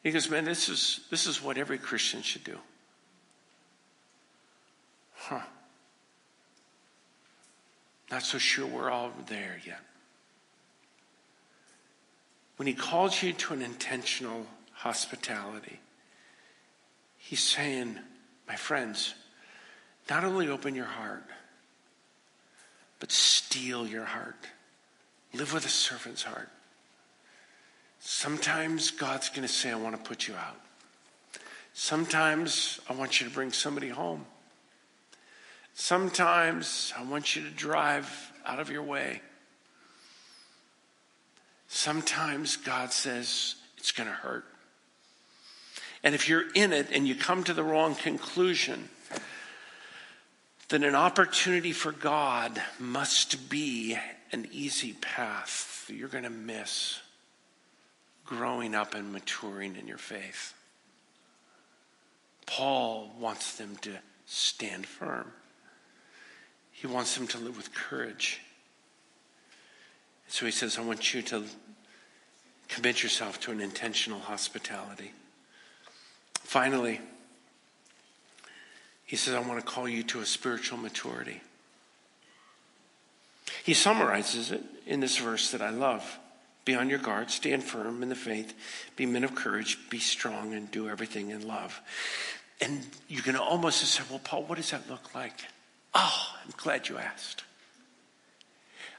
He 0.06 0.12
goes, 0.12 0.30
Man, 0.30 0.46
this 0.46 0.70
is, 0.70 1.00
this 1.10 1.26
is 1.26 1.42
what 1.42 1.58
every 1.58 1.80
Christian 1.80 2.22
should 2.22 2.44
do. 2.44 2.60
Huh. 5.16 5.42
Not 8.12 8.22
so 8.22 8.38
sure 8.38 8.68
we're 8.68 8.92
all 8.92 9.12
there 9.26 9.60
yet. 9.66 9.80
When 12.58 12.68
he 12.68 12.76
calls 12.76 13.24
you 13.24 13.34
to 13.34 13.56
an 13.56 13.64
intentional 13.64 14.46
hospitality, 14.74 15.80
he's 17.18 17.42
saying, 17.42 17.98
My 18.48 18.58
friends, 18.58 19.16
not 20.08 20.24
only 20.24 20.50
open 20.50 20.76
your 20.76 20.86
heart, 20.86 21.26
but 23.00 23.12
steal 23.12 23.88
your 23.88 24.06
heart. 24.06 24.50
Live 25.34 25.52
with 25.52 25.66
a 25.66 25.70
servant's 25.70 26.22
heart. 26.22 26.50
Sometimes 28.08 28.92
God's 28.92 29.30
going 29.30 29.48
to 29.48 29.52
say, 29.52 29.72
I 29.72 29.76
want 29.76 29.96
to 29.96 30.08
put 30.08 30.28
you 30.28 30.36
out. 30.36 30.60
Sometimes 31.74 32.80
I 32.88 32.94
want 32.94 33.20
you 33.20 33.28
to 33.28 33.34
bring 33.34 33.52
somebody 33.52 33.90
home. 33.90 34.28
Sometimes 35.74 36.94
I 36.96 37.04
want 37.04 37.36
you 37.36 37.42
to 37.42 37.50
drive 37.50 38.32
out 38.46 38.60
of 38.60 38.70
your 38.70 38.84
way. 38.84 39.24
Sometimes 41.68 42.58
God 42.58 42.94
says 42.94 43.56
it's 43.78 43.92
going 43.92 44.08
to 44.08 44.16
hurt. 44.16 44.46
And 46.04 46.14
if 46.14 46.30
you're 46.30 46.46
in 46.54 46.74
it 46.74 46.90
and 46.92 47.08
you 47.08 47.16
come 47.16 47.44
to 47.46 47.56
the 47.56 47.64
wrong 47.64 47.96
conclusion, 47.96 48.88
then 50.70 50.84
an 50.84 50.94
opportunity 50.94 51.72
for 51.72 51.92
God 51.92 52.62
must 52.78 53.50
be 53.50 53.98
an 54.32 54.48
easy 54.52 54.94
path 54.94 55.90
you're 55.90 56.08
going 56.08 56.24
to 56.24 56.30
miss 56.30 57.00
growing 58.26 58.74
up 58.76 58.96
and 58.96 59.12
maturing 59.12 59.76
in 59.76 59.88
your 59.88 59.98
faith. 59.98 60.54
Paul 62.46 63.12
wants 63.20 63.58
them 63.58 63.76
to 63.82 63.92
stand 64.26 64.86
firm. 64.86 65.32
He 66.72 66.88
wants 66.88 67.16
them 67.16 67.28
to 67.28 67.38
live 67.38 67.58
with 67.58 67.74
courage. 67.74 68.42
So 70.28 70.46
he 70.46 70.52
says, 70.52 70.78
I 70.78 70.82
want 70.82 71.14
you 71.14 71.22
to 71.24 71.44
commit 72.68 73.04
yourself 73.04 73.40
to 73.42 73.52
an 73.52 73.62
intentional 73.62 74.20
hospitality. 74.20 75.12
Finally, 76.34 77.00
he 79.06 79.16
says, 79.16 79.36
I 79.36 79.40
want 79.40 79.60
to 79.60 79.66
call 79.66 79.88
you 79.88 80.04
to 80.04 80.20
a 80.20 80.26
spiritual 80.26 80.78
maturity. 80.78 81.42
He 83.64 83.74
summarizes 83.74 84.52
it 84.52 84.64
in 84.86 85.00
this 85.00 85.18
verse 85.18 85.52
that 85.52 85.62
I 85.62 85.70
love. 85.70 86.20
Be 86.66 86.74
on 86.76 86.90
your 86.90 87.00
guard, 87.00 87.30
stand 87.30 87.64
firm 87.64 88.02
in 88.02 88.10
the 88.10 88.16
faith, 88.16 88.54
be 88.96 89.06
men 89.06 89.24
of 89.24 89.36
courage, 89.36 89.78
be 89.90 90.00
strong, 90.00 90.54
and 90.54 90.70
do 90.72 90.90
everything 90.90 91.30
in 91.30 91.48
love. 91.48 91.80
And 92.60 92.86
you 93.08 93.22
can 93.22 93.36
almost 93.36 93.82
say, 93.82 94.04
Well, 94.10 94.20
Paul, 94.20 94.44
what 94.44 94.56
does 94.56 94.72
that 94.72 94.90
look 94.90 95.14
like? 95.14 95.46
Oh, 95.94 96.28
I'm 96.44 96.52
glad 96.58 96.90
you 96.90 96.98
asked. 96.98 97.44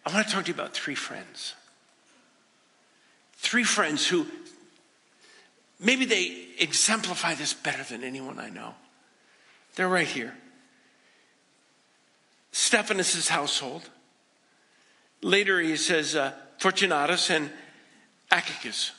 I 0.04 0.12
want 0.12 0.28
to 0.28 0.32
talk 0.32 0.44
to 0.44 0.48
you 0.48 0.54
about 0.54 0.72
three 0.72 0.94
friends. 0.94 1.54
Three 3.34 3.64
friends 3.64 4.06
who 4.06 4.26
maybe 5.80 6.04
they 6.04 6.46
exemplify 6.58 7.34
this 7.34 7.52
better 7.52 7.82
than 7.82 8.04
anyone 8.04 8.38
I 8.38 8.48
know. 8.48 8.74
They're 9.74 9.88
right 9.88 10.06
here. 10.06 10.34
Stephanas' 12.52 13.28
household. 13.28 13.90
Later 15.22 15.60
he 15.60 15.76
says, 15.76 16.14
uh, 16.14 16.32
Fortunatus, 16.58 17.30
and 17.30 17.50
Achaicus. 18.30 18.92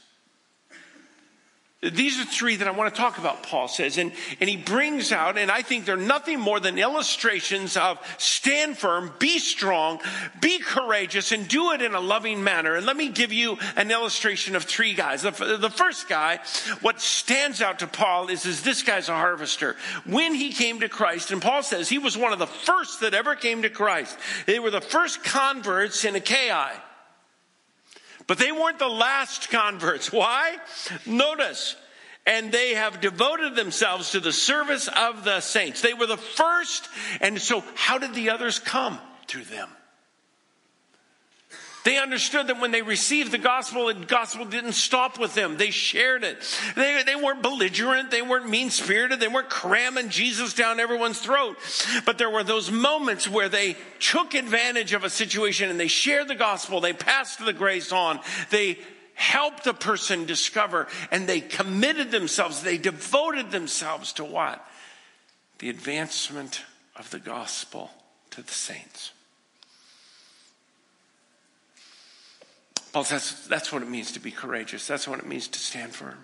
These 1.80 2.20
are 2.20 2.26
three 2.26 2.56
that 2.56 2.68
I 2.68 2.72
want 2.72 2.92
to 2.94 3.00
talk 3.00 3.20
about, 3.20 3.44
Paul 3.44 3.68
says. 3.68 4.00
And, 4.00 4.12
and 4.40 4.50
he 4.50 4.58
brings 4.58 5.12
out, 5.12 5.38
and 5.38 5.52
I 5.52 5.62
think 5.62 5.86
they're 5.86 5.96
nothing 5.96 6.40
more 6.40 6.60
than 6.60 6.80
illustrations 6.80 7.78
of 7.78 8.00
stand 8.18 8.80
firm, 8.80 9.14
be 9.20 9.38
strong, 9.38 10.00
be 10.42 10.58
courageous, 10.58 11.32
and 11.32 11.48
do 11.48 11.74
it 11.74 11.84
in 11.84 11.94
a 11.94 12.00
loving 12.00 12.44
manner. 12.44 12.74
And 12.74 12.86
let 12.88 12.98
me 12.98 13.10
give 13.10 13.32
you 13.32 13.60
an 13.76 13.92
illustration 13.92 14.56
of 14.56 14.64
three 14.64 14.96
guys. 14.96 15.22
The, 15.22 15.58
the 15.60 15.70
first 15.70 16.10
guy, 16.10 16.40
what 16.82 17.00
stands 17.00 17.62
out 17.62 17.78
to 17.80 17.88
Paul 17.88 18.30
is, 18.30 18.48
is 18.48 18.64
this 18.64 18.82
guy's 18.82 19.08
a 19.08 19.14
harvester. 19.14 19.76
When 20.08 20.34
he 20.34 20.52
came 20.54 20.80
to 20.80 20.90
Christ, 20.90 21.30
and 21.30 21.40
Paul 21.40 21.62
says 21.62 21.88
he 21.88 22.00
was 22.00 22.18
one 22.18 22.34
of 22.34 22.40
the 22.40 22.48
first 22.48 23.02
that 23.02 23.14
ever 23.14 23.36
came 23.36 23.62
to 23.62 23.70
Christ. 23.70 24.18
They 24.48 24.58
were 24.58 24.72
the 24.72 24.82
first 24.82 25.24
converts 25.24 26.06
in 26.06 26.16
Achaia. 26.16 26.72
But 28.28 28.38
they 28.38 28.52
weren't 28.52 28.80
the 28.80 28.88
last 28.88 29.50
converts. 29.50 30.12
Why? 30.12 30.58
Notice, 31.06 31.78
and 32.26 32.52
they 32.52 32.76
have 32.76 33.00
devoted 33.00 33.56
themselves 33.56 34.12
to 34.12 34.20
the 34.20 34.34
service 34.34 34.90
of 34.90 35.24
the 35.24 35.40
saints. 35.40 35.82
They 35.82 35.94
were 35.94 36.08
the 36.08 36.18
first, 36.18 36.90
and 37.22 37.42
so 37.42 37.64
how 37.76 37.98
did 37.98 38.14
the 38.14 38.30
others 38.30 38.60
come? 38.60 39.00
Through 39.28 39.46
them. 39.46 39.70
They 41.84 41.98
understood 41.98 42.48
that 42.48 42.60
when 42.60 42.72
they 42.72 42.82
received 42.82 43.32
the 43.32 43.38
gospel, 43.38 43.88
the 43.88 43.94
gospel 43.94 44.44
didn't 44.44 44.74
stop 44.74 45.18
with 45.18 45.34
them. 45.36 45.56
They 45.56 45.70
shared 45.70 46.24
it. 46.24 46.38
They, 46.76 47.02
they 47.04 47.16
weren't 47.16 47.42
belligerent. 47.42 48.12
They 48.12 48.22
weren't 48.22 48.50
mean 48.50 48.72
spirited. 48.72 49.20
They 49.20 49.30
weren't 49.30 49.50
cramming 49.50 50.10
Jesus 50.10 50.54
down 50.54 50.82
everyone's 50.82 51.20
throat. 51.20 51.58
But 52.06 52.18
there 52.18 52.30
were 52.30 52.44
those 52.44 52.70
moments 52.70 53.30
where 53.30 53.48
they 53.48 53.78
took 54.00 54.34
advantage 54.34 54.92
of 54.92 55.06
a 55.06 55.10
situation 55.10 55.70
and 55.70 55.80
they 55.80 55.88
shared 55.88 56.28
the 56.28 56.36
gospel. 56.36 56.82
They 56.82 56.94
passed 56.94 57.44
the 57.44 57.54
grace 57.54 57.94
on. 57.94 58.20
They 58.50 58.80
helped 59.14 59.64
the 59.64 59.74
person 59.74 60.26
discover 60.26 60.88
and 61.10 61.28
they 61.28 61.40
committed 61.40 62.12
themselves. 62.12 62.62
They 62.62 62.78
devoted 62.78 63.50
themselves 63.50 64.14
to 64.14 64.26
what? 64.26 64.66
The 65.60 65.70
advancement 65.70 66.64
of 66.98 67.10
the 67.12 67.20
gospel 67.20 67.92
to 68.32 68.42
the 68.42 68.52
saints. 68.52 69.12
Paul 72.98 73.04
says 73.04 73.46
that's 73.48 73.72
what 73.72 73.84
it 73.84 73.90
means 73.90 74.14
to 74.14 74.20
be 74.20 74.32
courageous. 74.32 74.88
That's 74.88 75.08
what 75.08 75.20
it 75.20 75.28
means 75.28 75.48
to 75.50 75.60
stand 75.60 75.94
firm. 75.94 76.18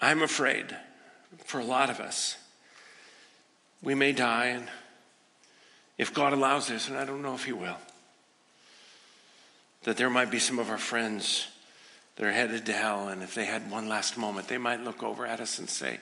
I'm 0.00 0.22
afraid 0.22 0.74
for 1.44 1.60
a 1.60 1.64
lot 1.64 1.90
of 1.90 2.00
us, 2.00 2.38
we 3.82 3.94
may 3.94 4.12
die, 4.12 4.46
and 4.46 4.68
if 5.98 6.14
God 6.14 6.32
allows 6.32 6.68
this, 6.68 6.88
and 6.88 6.96
I 6.96 7.04
don't 7.04 7.20
know 7.20 7.34
if 7.34 7.44
He 7.44 7.52
will, 7.52 7.76
that 9.82 9.98
there 9.98 10.08
might 10.08 10.30
be 10.30 10.38
some 10.38 10.58
of 10.58 10.70
our 10.70 10.78
friends 10.78 11.46
that 12.16 12.24
are 12.24 12.32
headed 12.32 12.64
to 12.64 12.72
hell, 12.72 13.08
and 13.08 13.22
if 13.22 13.34
they 13.34 13.44
had 13.44 13.70
one 13.70 13.86
last 13.86 14.16
moment, 14.16 14.48
they 14.48 14.56
might 14.56 14.80
look 14.82 15.02
over 15.02 15.26
at 15.26 15.40
us 15.40 15.58
and 15.58 15.68
say, 15.68 16.00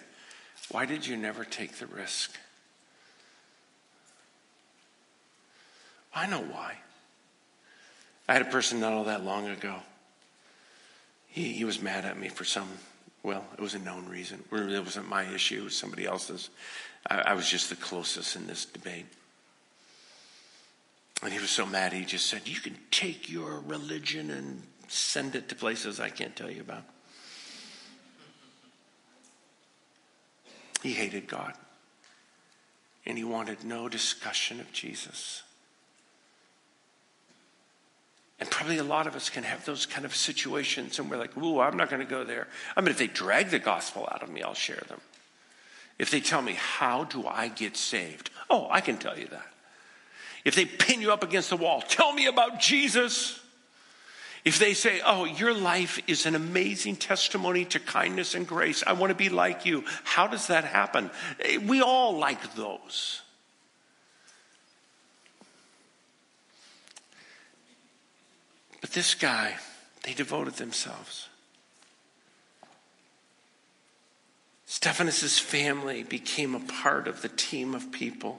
Why 0.71 0.87
did 0.87 1.05
you 1.05 1.17
never 1.17 1.45
take 1.45 1.79
the 1.79 1.87
risk? 1.87 2.39
I 6.15 6.29
know 6.29 6.43
why. 6.43 6.77
I 8.29 8.35
had 8.35 8.43
a 8.43 8.51
person 8.51 8.81
not 8.81 8.93
all 8.93 9.05
that 9.05 9.25
long 9.25 9.49
ago. 9.49 9.77
He, 11.29 11.53
he 11.53 11.65
was 11.65 11.81
mad 11.81 12.05
at 12.05 12.19
me 12.19 12.29
for 12.29 12.45
some 12.45 12.69
Well, 13.23 13.45
it 13.57 13.61
was 13.61 13.75
a 13.75 13.79
known 13.79 14.07
reason. 14.07 14.45
It 14.53 14.85
wasn't 14.85 15.09
my 15.09 15.25
issue, 15.25 15.61
it 15.61 15.65
was 15.65 15.77
somebody 15.77 16.05
else's. 16.05 16.51
I, 17.09 17.19
I 17.19 17.35
was 17.35 17.49
just 17.49 17.71
the 17.71 17.77
closest 17.77 18.37
in 18.37 18.47
this 18.47 18.65
debate. 18.65 19.07
And 21.23 21.33
he 21.33 21.41
was 21.41 21.51
so 21.51 21.67
mad, 21.67 21.93
he 21.93 22.05
just 22.05 22.27
said, 22.27 22.43
You 22.47 22.61
can 22.61 22.77
take 22.91 23.31
your 23.31 23.61
religion 23.61 24.31
and 24.31 24.63
send 24.89 25.35
it 25.35 25.49
to 25.49 25.55
places 25.55 25.99
I 25.99 26.11
can't 26.11 26.37
tell 26.37 26.51
you 26.51 26.61
about. 26.61 26.85
He 30.83 30.93
hated 30.93 31.27
God. 31.27 31.55
And 33.05 33.19
he 33.19 33.25
wanted 33.25 33.65
no 33.65 33.89
discussion 33.89 34.61
of 34.61 34.71
Jesus. 34.73 35.43
And 38.41 38.49
probably 38.51 38.79
a 38.79 38.85
lot 38.85 39.07
of 39.07 39.17
us 39.17 39.31
can 39.31 39.43
have 39.43 39.65
those 39.65 39.85
kind 39.85 40.05
of 40.05 40.15
situations, 40.15 40.99
and 40.99 41.11
we're 41.11 41.17
like, 41.17 41.37
ooh, 41.37 41.61
I'm 41.61 41.77
not 41.77 41.91
going 41.91 42.05
to 42.05 42.09
go 42.09 42.23
there. 42.23 42.47
I 42.77 42.81
mean, 42.81 42.91
if 42.91 42.99
they 42.99 43.09
drag 43.09 43.51
the 43.51 43.59
gospel 43.59 44.09
out 44.13 44.23
of 44.23 44.29
me, 44.29 44.43
I'll 44.43 44.55
share 44.55 44.83
them. 44.89 45.01
If 45.99 46.13
they 46.13 46.21
tell 46.21 46.41
me, 46.41 46.53
how 46.53 47.05
do 47.05 47.27
I 47.27 47.49
get 47.49 47.77
saved? 47.77 48.31
Oh, 48.49 48.69
I 48.71 48.81
can 48.81 48.97
tell 48.97 49.19
you 49.19 49.27
that. 49.29 49.47
If 50.45 50.55
they 50.55 50.65
pin 50.65 51.01
you 51.03 51.13
up 51.13 51.25
against 51.25 51.51
the 51.51 51.57
wall, 51.57 51.83
tell 51.83 52.13
me 52.13 52.27
about 52.27 52.61
Jesus. 52.61 53.41
If 54.45 54.59
they 54.59 54.73
say, 54.73 55.01
Oh, 55.05 55.25
your 55.25 55.53
life 55.53 56.01
is 56.07 56.25
an 56.25 56.35
amazing 56.35 56.97
testimony 56.97 57.65
to 57.67 57.81
kindness 57.81 58.35
and 58.35 58.47
grace, 58.47 58.85
I 58.87 58.93
want 58.93 59.11
to 59.11 59.17
be 59.17 59.29
like 59.29 59.67
you, 59.67 59.85
how 60.05 60.29
does 60.29 60.47
that 60.47 60.65
happen? 60.65 61.11
Eh, 61.41 61.59
we 61.59 61.83
all 61.83 62.17
like 62.17 62.55
those. 62.55 63.21
But 68.81 68.91
this 68.91 69.15
guy, 69.15 69.57
they 70.05 70.15
devoted 70.15 70.55
themselves. 70.55 71.29
Stephanas' 74.67 75.39
family 75.39 76.03
became 76.03 76.55
a 76.55 76.61
part 76.61 77.09
of 77.09 77.23
the 77.23 77.29
team 77.29 77.75
of 77.75 77.91
people. 77.91 78.39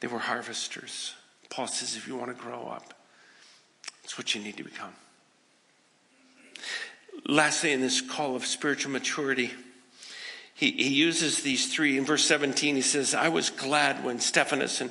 They 0.00 0.08
were 0.08 0.18
harvesters. 0.18 1.14
Paul 1.50 1.66
says, 1.66 1.96
if 1.96 2.08
you 2.08 2.16
want 2.16 2.36
to 2.36 2.42
grow 2.42 2.66
up, 2.66 2.94
it's 4.04 4.18
what 4.18 4.34
you 4.34 4.42
need 4.42 4.56
to 4.56 4.64
become. 4.64 4.92
Lastly, 7.26 7.72
in 7.72 7.80
this 7.80 8.00
call 8.00 8.34
of 8.34 8.44
spiritual 8.44 8.92
maturity, 8.92 9.52
he, 10.54 10.72
he 10.72 10.88
uses 10.88 11.42
these 11.42 11.72
three. 11.72 11.96
In 11.96 12.04
verse 12.04 12.24
17, 12.24 12.74
he 12.74 12.82
says, 12.82 13.14
I 13.14 13.28
was 13.28 13.50
glad 13.50 14.04
when 14.04 14.20
Stephanas 14.20 14.80
and 14.80 14.90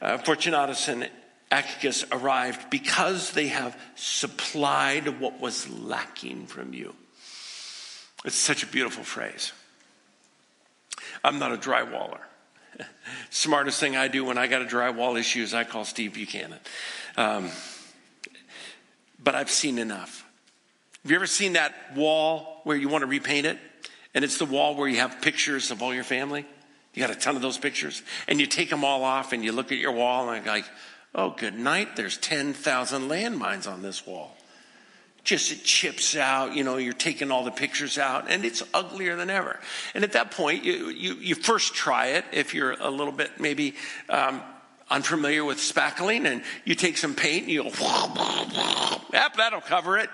uh, 0.00 0.18
Fortunatus 0.18 0.86
and 0.88 1.08
Achaicus 1.50 2.04
arrived 2.12 2.68
because 2.70 3.32
they 3.32 3.48
have 3.48 3.78
supplied 3.94 5.20
what 5.20 5.40
was 5.40 5.68
lacking 5.68 6.46
from 6.46 6.74
you. 6.74 6.94
It's 8.24 8.36
such 8.36 8.62
a 8.62 8.66
beautiful 8.66 9.04
phrase. 9.04 9.52
I'm 11.24 11.38
not 11.38 11.52
a 11.52 11.56
drywaller. 11.56 12.20
Smartest 13.30 13.80
thing 13.80 13.96
I 13.96 14.08
do 14.08 14.24
when 14.24 14.38
I 14.38 14.46
got 14.46 14.62
a 14.62 14.66
drywall 14.66 15.18
issue 15.18 15.42
is 15.42 15.54
I 15.54 15.64
call 15.64 15.84
Steve 15.84 16.14
Buchanan. 16.14 16.58
Um, 17.16 17.50
but 19.22 19.34
I've 19.34 19.50
seen 19.50 19.78
enough. 19.78 20.24
Have 21.02 21.10
you 21.10 21.16
ever 21.16 21.26
seen 21.26 21.54
that 21.54 21.74
wall 21.96 22.60
where 22.64 22.76
you 22.76 22.88
want 22.88 23.02
to 23.02 23.06
repaint 23.06 23.46
it? 23.46 23.58
And 24.14 24.24
it's 24.24 24.38
the 24.38 24.44
wall 24.44 24.74
where 24.74 24.88
you 24.88 24.96
have 24.98 25.20
pictures 25.22 25.70
of 25.70 25.82
all 25.82 25.94
your 25.94 26.04
family? 26.04 26.44
You 26.94 27.06
got 27.06 27.14
a 27.14 27.18
ton 27.18 27.36
of 27.36 27.42
those 27.42 27.58
pictures. 27.58 28.02
And 28.26 28.40
you 28.40 28.46
take 28.46 28.70
them 28.70 28.84
all 28.84 29.04
off 29.04 29.32
and 29.32 29.44
you 29.44 29.52
look 29.52 29.70
at 29.70 29.78
your 29.78 29.92
wall 29.92 30.28
and 30.28 30.44
you're 30.44 30.54
like, 30.54 30.64
oh, 31.18 31.34
good 31.36 31.58
night. 31.58 31.96
There's 31.96 32.16
10,000 32.16 33.08
landmines 33.08 33.70
on 33.70 33.82
this 33.82 34.06
wall. 34.06 34.36
Just 35.24 35.50
it 35.50 35.64
chips 35.64 36.16
out 36.16 36.54
you 36.54 36.64
know 36.64 36.78
you're 36.78 36.94
taking 36.94 37.30
all 37.30 37.44
the 37.44 37.50
pictures 37.50 37.98
out 37.98 38.30
and 38.30 38.46
it's 38.46 38.62
uglier 38.72 39.16
than 39.16 39.28
ever. 39.28 39.60
And 39.94 40.04
at 40.04 40.12
that 40.12 40.30
point 40.30 40.64
you, 40.64 40.88
you, 40.88 41.14
you 41.16 41.34
first 41.34 41.74
try 41.74 42.06
it 42.06 42.24
if 42.32 42.54
you're 42.54 42.72
a 42.72 42.88
little 42.88 43.12
bit 43.12 43.38
maybe 43.38 43.74
um, 44.08 44.40
unfamiliar 44.88 45.44
with 45.44 45.58
spackling 45.58 46.24
and 46.24 46.42
you 46.64 46.74
take 46.74 46.96
some 46.96 47.14
paint 47.14 47.42
and 47.42 47.52
you 47.52 47.64
go 47.64 47.68
yep 49.12 49.34
that'll 49.36 49.60
cover 49.60 49.98
it. 49.98 50.08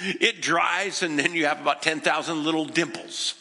It 0.00 0.42
dries 0.42 1.02
and 1.02 1.18
then 1.18 1.34
you 1.34 1.46
have 1.46 1.60
about 1.60 1.82
10,000 1.82 2.44
little 2.44 2.66
dimples. 2.66 3.34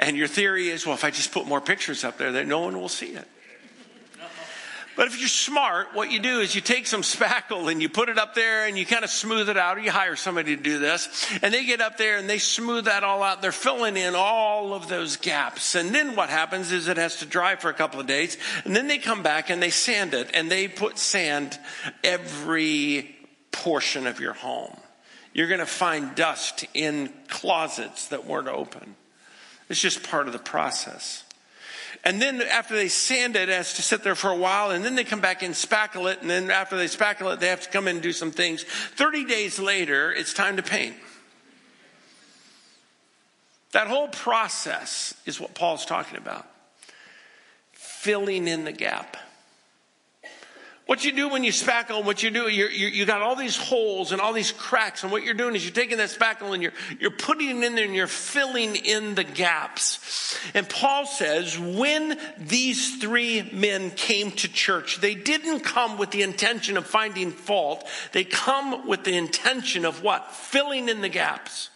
And 0.00 0.16
your 0.16 0.28
theory 0.28 0.70
is 0.70 0.86
well 0.86 0.96
if 0.96 1.04
i 1.04 1.10
just 1.10 1.30
put 1.30 1.46
more 1.46 1.60
pictures 1.60 2.02
up 2.02 2.18
there 2.18 2.32
then 2.32 2.48
no 2.48 2.60
one 2.60 2.80
will 2.80 2.88
see 2.88 3.10
it 3.10 3.28
but 4.96 5.06
if 5.06 5.18
you're 5.18 5.28
smart, 5.28 5.88
what 5.94 6.10
you 6.10 6.18
do 6.18 6.40
is 6.40 6.54
you 6.54 6.60
take 6.60 6.86
some 6.86 7.02
spackle 7.02 7.70
and 7.70 7.82
you 7.82 7.88
put 7.88 8.08
it 8.08 8.18
up 8.18 8.34
there 8.34 8.66
and 8.66 8.78
you 8.78 8.86
kind 8.86 9.04
of 9.04 9.10
smooth 9.10 9.48
it 9.48 9.56
out, 9.56 9.76
or 9.76 9.80
you 9.80 9.90
hire 9.90 10.16
somebody 10.16 10.56
to 10.56 10.62
do 10.62 10.78
this, 10.78 11.28
and 11.42 11.52
they 11.52 11.64
get 11.64 11.80
up 11.80 11.98
there 11.98 12.16
and 12.16 12.28
they 12.28 12.38
smooth 12.38 12.86
that 12.86 13.04
all 13.04 13.22
out. 13.22 13.42
They're 13.42 13.52
filling 13.52 13.96
in 13.96 14.14
all 14.14 14.74
of 14.74 14.88
those 14.88 15.16
gaps. 15.16 15.74
And 15.74 15.94
then 15.94 16.16
what 16.16 16.30
happens 16.30 16.72
is 16.72 16.88
it 16.88 16.96
has 16.96 17.18
to 17.18 17.26
dry 17.26 17.56
for 17.56 17.68
a 17.68 17.74
couple 17.74 18.00
of 18.00 18.06
days, 18.06 18.38
and 18.64 18.74
then 18.74 18.88
they 18.88 18.98
come 18.98 19.22
back 19.22 19.50
and 19.50 19.62
they 19.62 19.70
sand 19.70 20.14
it, 20.14 20.30
and 20.34 20.50
they 20.50 20.66
put 20.66 20.98
sand 20.98 21.58
every 22.02 23.14
portion 23.52 24.06
of 24.06 24.18
your 24.18 24.32
home. 24.32 24.76
You're 25.34 25.48
going 25.48 25.60
to 25.60 25.66
find 25.66 26.14
dust 26.14 26.64
in 26.72 27.12
closets 27.28 28.08
that 28.08 28.24
weren't 28.24 28.48
open. 28.48 28.96
It's 29.68 29.80
just 29.80 30.02
part 30.02 30.28
of 30.28 30.32
the 30.32 30.38
process. 30.38 31.24
And 32.06 32.22
then 32.22 32.40
after 32.40 32.76
they 32.76 32.86
sand 32.86 33.34
it, 33.34 33.48
it 33.48 33.52
has 33.52 33.72
to 33.74 33.82
sit 33.82 34.04
there 34.04 34.14
for 34.14 34.30
a 34.30 34.36
while, 34.36 34.70
and 34.70 34.84
then 34.84 34.94
they 34.94 35.02
come 35.02 35.20
back 35.20 35.42
and 35.42 35.52
spackle 35.52 36.08
it, 36.08 36.20
and 36.20 36.30
then 36.30 36.52
after 36.52 36.76
they 36.76 36.84
spackle 36.84 37.34
it, 37.34 37.40
they 37.40 37.48
have 37.48 37.62
to 37.62 37.68
come 37.68 37.88
in 37.88 37.96
and 37.96 38.02
do 38.02 38.12
some 38.12 38.30
things. 38.30 38.62
30 38.62 39.24
days 39.24 39.58
later, 39.58 40.12
it's 40.12 40.32
time 40.32 40.56
to 40.56 40.62
paint. 40.62 40.94
That 43.72 43.88
whole 43.88 44.06
process 44.06 45.14
is 45.26 45.40
what 45.40 45.56
Paul's 45.56 45.84
talking 45.84 46.16
about 46.16 46.46
filling 47.72 48.46
in 48.46 48.62
the 48.62 48.72
gap. 48.72 49.16
What 50.86 51.04
you 51.04 51.10
do 51.10 51.28
when 51.28 51.42
you 51.42 51.50
spackle, 51.50 52.04
what 52.04 52.22
you 52.22 52.30
do, 52.30 52.48
you're, 52.48 52.70
you 52.70 53.04
got 53.06 53.20
all 53.20 53.34
these 53.34 53.56
holes 53.56 54.12
and 54.12 54.20
all 54.20 54.32
these 54.32 54.52
cracks, 54.52 55.02
and 55.02 55.10
what 55.10 55.24
you're 55.24 55.34
doing 55.34 55.56
is 55.56 55.64
you're 55.64 55.74
taking 55.74 55.98
that 55.98 56.10
spackle 56.10 56.54
and 56.54 56.62
you're, 56.62 56.72
you're 57.00 57.10
putting 57.10 57.60
it 57.60 57.64
in 57.64 57.74
there 57.74 57.84
and 57.84 57.94
you're 57.94 58.06
filling 58.06 58.76
in 58.76 59.16
the 59.16 59.24
gaps. 59.24 60.38
And 60.54 60.68
Paul 60.68 61.04
says, 61.04 61.58
when 61.58 62.16
these 62.38 62.98
three 62.98 63.50
men 63.52 63.90
came 63.90 64.30
to 64.30 64.48
church, 64.48 65.00
they 65.00 65.16
didn't 65.16 65.60
come 65.60 65.98
with 65.98 66.12
the 66.12 66.22
intention 66.22 66.76
of 66.76 66.86
finding 66.86 67.32
fault. 67.32 67.84
They 68.12 68.22
come 68.22 68.86
with 68.86 69.02
the 69.02 69.16
intention 69.16 69.84
of 69.84 70.04
what? 70.04 70.32
Filling 70.32 70.88
in 70.88 71.00
the 71.00 71.08
gaps. 71.08 71.68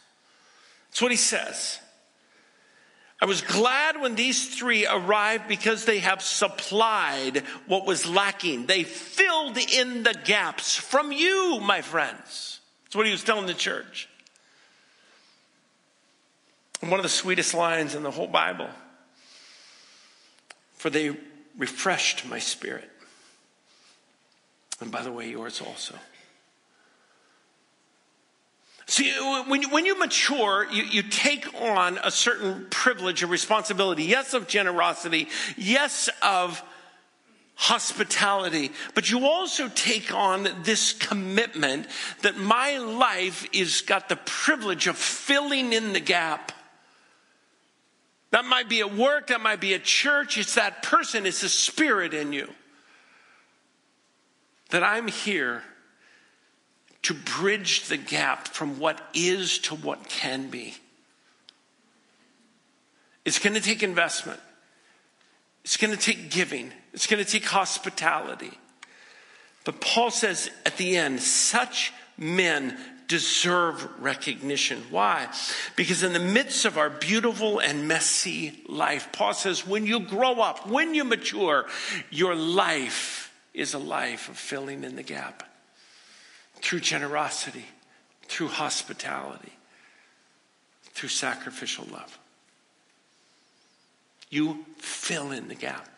That's 0.90 1.02
what 1.02 1.10
he 1.10 1.16
says. 1.16 1.80
I 3.20 3.26
was 3.26 3.42
glad 3.42 4.00
when 4.00 4.14
these 4.14 4.56
three 4.56 4.86
arrived 4.86 5.46
because 5.46 5.84
they 5.84 5.98
have 5.98 6.22
supplied 6.22 7.44
what 7.66 7.86
was 7.86 8.06
lacking. 8.06 8.66
They 8.66 8.82
filled 8.84 9.58
in 9.58 10.02
the 10.02 10.14
gaps 10.24 10.74
from 10.76 11.12
you, 11.12 11.60
my 11.60 11.82
friends. 11.82 12.60
That's 12.84 12.96
what 12.96 13.06
he 13.06 13.12
was 13.12 13.22
telling 13.22 13.46
the 13.46 13.54
church. 13.54 14.08
One 16.80 16.94
of 16.98 17.02
the 17.02 17.10
sweetest 17.10 17.52
lines 17.52 17.94
in 17.94 18.02
the 18.02 18.10
whole 18.10 18.26
Bible 18.26 18.70
for 20.80 20.88
they 20.88 21.14
refreshed 21.58 22.26
my 22.26 22.38
spirit. 22.38 22.88
And 24.80 24.90
by 24.90 25.02
the 25.02 25.12
way, 25.12 25.28
yours 25.28 25.60
also. 25.60 25.94
See, 28.90 29.08
when 29.46 29.62
you, 29.62 29.70
when 29.70 29.86
you 29.86 29.96
mature, 30.00 30.66
you, 30.68 30.82
you 30.82 31.04
take 31.04 31.46
on 31.62 32.00
a 32.02 32.10
certain 32.10 32.66
privilege 32.70 33.22
and 33.22 33.30
responsibility. 33.30 34.02
Yes, 34.02 34.34
of 34.34 34.48
generosity. 34.48 35.28
Yes, 35.56 36.10
of 36.22 36.60
hospitality. 37.54 38.72
But 38.96 39.08
you 39.08 39.26
also 39.26 39.68
take 39.68 40.12
on 40.12 40.48
this 40.64 40.92
commitment 40.92 41.86
that 42.22 42.36
my 42.36 42.78
life 42.78 43.48
is 43.52 43.82
got 43.82 44.08
the 44.08 44.16
privilege 44.16 44.88
of 44.88 44.96
filling 44.96 45.72
in 45.72 45.92
the 45.92 46.00
gap. 46.00 46.50
That 48.32 48.44
might 48.44 48.68
be 48.68 48.80
at 48.80 48.92
work, 48.92 49.28
that 49.28 49.40
might 49.40 49.60
be 49.60 49.72
at 49.72 49.84
church. 49.84 50.36
It's 50.36 50.56
that 50.56 50.82
person, 50.82 51.26
it's 51.26 51.42
the 51.42 51.48
spirit 51.48 52.12
in 52.12 52.32
you. 52.32 52.50
That 54.70 54.82
I'm 54.82 55.06
here 55.06 55.62
to 57.02 57.14
bridge 57.14 57.88
the 57.88 57.96
gap 57.96 58.48
from 58.48 58.78
what 58.78 59.00
is 59.14 59.58
to 59.58 59.74
what 59.74 60.08
can 60.08 60.50
be. 60.50 60.74
It's 63.24 63.38
going 63.38 63.54
to 63.54 63.60
take 63.60 63.82
investment. 63.82 64.40
It's 65.64 65.76
going 65.76 65.96
to 65.96 66.00
take 66.00 66.30
giving. 66.30 66.72
It's 66.92 67.06
going 67.06 67.24
to 67.24 67.30
take 67.30 67.44
hospitality. 67.44 68.52
But 69.64 69.80
Paul 69.80 70.10
says 70.10 70.50
at 70.64 70.76
the 70.76 70.96
end, 70.96 71.20
such 71.20 71.92
men 72.16 72.76
deserve 73.08 73.88
recognition. 74.00 74.82
Why? 74.90 75.28
Because 75.76 76.02
in 76.02 76.12
the 76.12 76.18
midst 76.18 76.64
of 76.64 76.78
our 76.78 76.88
beautiful 76.88 77.58
and 77.58 77.88
messy 77.88 78.62
life, 78.68 79.08
Paul 79.12 79.34
says, 79.34 79.66
when 79.66 79.86
you 79.86 80.00
grow 80.00 80.40
up, 80.40 80.68
when 80.68 80.94
you 80.94 81.04
mature, 81.04 81.66
your 82.10 82.34
life 82.34 83.34
is 83.52 83.74
a 83.74 83.78
life 83.78 84.28
of 84.28 84.36
filling 84.36 84.84
in 84.84 84.96
the 84.96 85.02
gap 85.02 85.49
through 86.62 86.80
generosity, 86.80 87.66
through 88.28 88.48
hospitality. 88.48 89.52
through 91.00 91.08
sacrificial 91.08 91.86
love. 91.90 92.18
You 94.28 94.66
fill 94.76 95.30
in 95.30 95.48
the 95.48 95.54
gap. 95.54 95.88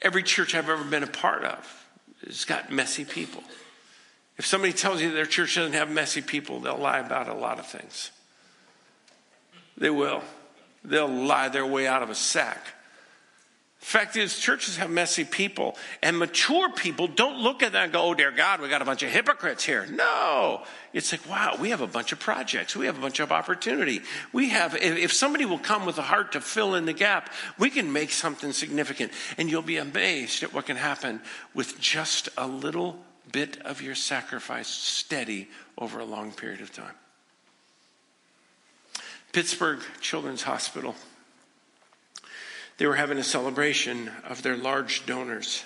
Every 0.00 0.22
church 0.22 0.54
I've 0.54 0.68
ever 0.68 0.84
been 0.84 1.02
a 1.02 1.08
part 1.08 1.42
of 1.42 1.88
has 2.24 2.44
got 2.44 2.70
messy 2.70 3.04
people. 3.04 3.42
If 4.36 4.46
somebody 4.46 4.72
tells 4.72 5.02
you 5.02 5.10
their 5.10 5.26
church 5.26 5.56
doesn't 5.56 5.72
have 5.72 5.90
messy 5.90 6.22
people, 6.22 6.60
they'll 6.60 6.78
lie 6.78 7.00
about 7.00 7.28
a 7.28 7.34
lot 7.34 7.58
of 7.58 7.66
things. 7.66 8.12
They 9.76 9.90
will. 9.90 10.22
They'll 10.84 11.08
lie 11.08 11.48
their 11.48 11.66
way 11.66 11.88
out 11.88 12.04
of 12.04 12.10
a 12.10 12.14
sack. 12.14 12.64
Fact 13.88 14.18
is, 14.18 14.38
churches 14.38 14.76
have 14.76 14.90
messy 14.90 15.24
people, 15.24 15.74
and 16.02 16.18
mature 16.18 16.70
people 16.70 17.06
don't 17.06 17.38
look 17.38 17.62
at 17.62 17.72
that 17.72 17.84
and 17.84 17.92
go, 17.94 18.02
oh, 18.02 18.12
dear 18.12 18.30
God, 18.30 18.60
we 18.60 18.68
got 18.68 18.82
a 18.82 18.84
bunch 18.84 19.02
of 19.02 19.08
hypocrites 19.08 19.64
here. 19.64 19.86
No. 19.86 20.62
It's 20.92 21.10
like, 21.10 21.26
wow, 21.26 21.56
we 21.58 21.70
have 21.70 21.80
a 21.80 21.86
bunch 21.86 22.12
of 22.12 22.20
projects. 22.20 22.76
We 22.76 22.84
have 22.84 22.98
a 22.98 23.00
bunch 23.00 23.18
of 23.18 23.32
opportunity. 23.32 24.02
We 24.30 24.50
have, 24.50 24.76
if 24.76 25.14
somebody 25.14 25.46
will 25.46 25.58
come 25.58 25.86
with 25.86 25.96
a 25.96 26.02
heart 26.02 26.32
to 26.32 26.42
fill 26.42 26.74
in 26.74 26.84
the 26.84 26.92
gap, 26.92 27.32
we 27.58 27.70
can 27.70 27.90
make 27.90 28.10
something 28.10 28.52
significant. 28.52 29.10
And 29.38 29.50
you'll 29.50 29.62
be 29.62 29.78
amazed 29.78 30.42
at 30.42 30.52
what 30.52 30.66
can 30.66 30.76
happen 30.76 31.22
with 31.54 31.80
just 31.80 32.28
a 32.36 32.46
little 32.46 32.98
bit 33.32 33.56
of 33.62 33.80
your 33.80 33.94
sacrifice 33.94 34.68
steady 34.68 35.48
over 35.78 35.98
a 35.98 36.04
long 36.04 36.32
period 36.32 36.60
of 36.60 36.74
time. 36.74 36.94
Pittsburgh 39.32 39.80
Children's 40.02 40.42
Hospital 40.42 40.94
they 42.78 42.86
were 42.86 42.94
having 42.94 43.18
a 43.18 43.24
celebration 43.24 44.10
of 44.24 44.42
their 44.42 44.56
large 44.56 45.04
donors 45.04 45.64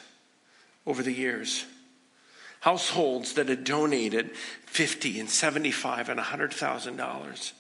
over 0.87 1.03
the 1.03 1.13
years. 1.13 1.65
Households 2.61 3.35
that 3.35 3.49
had 3.49 3.65
donated 3.65 4.35
50 4.67 5.21
and 5.21 5.29
75 5.29 6.09
and 6.09 6.19
$100,000. 6.19 7.53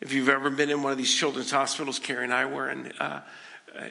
If 0.00 0.12
you've 0.12 0.28
ever 0.28 0.50
been 0.50 0.70
in 0.70 0.82
one 0.82 0.92
of 0.92 0.98
these 0.98 1.14
children's 1.14 1.50
hospitals, 1.50 1.98
Carrie 1.98 2.24
and 2.24 2.32
I 2.32 2.46
were 2.46 2.70
in, 2.70 2.92
uh, 2.98 3.20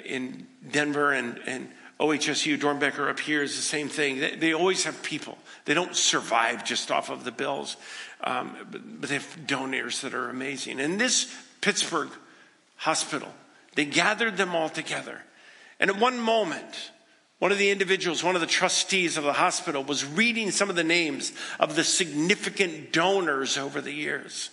in 0.03 0.47
Denver 0.69 1.13
and, 1.13 1.39
and 1.45 1.69
OHSU, 1.99 2.57
Doernbecher 2.57 3.07
up 3.09 3.19
here 3.19 3.43
is 3.43 3.55
the 3.55 3.61
same 3.61 3.87
thing. 3.87 4.19
They, 4.19 4.35
they, 4.35 4.53
always 4.53 4.83
have 4.85 5.03
people. 5.03 5.37
They 5.65 5.75
don't 5.75 5.95
survive 5.95 6.65
just 6.65 6.89
off 6.89 7.11
of 7.11 7.23
the 7.23 7.31
bills, 7.31 7.77
um, 8.23 8.57
but, 8.71 8.81
but 8.99 9.09
they 9.09 9.15
have 9.15 9.47
donors 9.47 10.01
that 10.01 10.15
are 10.15 10.29
amazing. 10.29 10.79
And 10.79 10.99
this 10.99 11.33
Pittsburgh 11.61 12.09
hospital 12.77 13.31
they 13.75 13.85
gathered 13.85 14.37
them 14.37 14.55
all 14.55 14.69
together. 14.69 15.21
And 15.79 15.89
at 15.89 15.97
one 15.97 16.19
moment, 16.19 16.91
one 17.39 17.51
of 17.51 17.57
the 17.57 17.71
individuals, 17.71 18.23
one 18.23 18.35
of 18.35 18.41
the 18.41 18.47
trustees 18.47 19.17
of 19.17 19.23
the 19.23 19.33
hospital, 19.33 19.83
was 19.83 20.05
reading 20.05 20.51
some 20.51 20.69
of 20.69 20.75
the 20.75 20.83
names 20.83 21.31
of 21.59 21.75
the 21.75 21.83
significant 21.83 22.93
donors 22.93 23.57
over 23.57 23.81
the 23.81 23.91
years. 23.91 24.51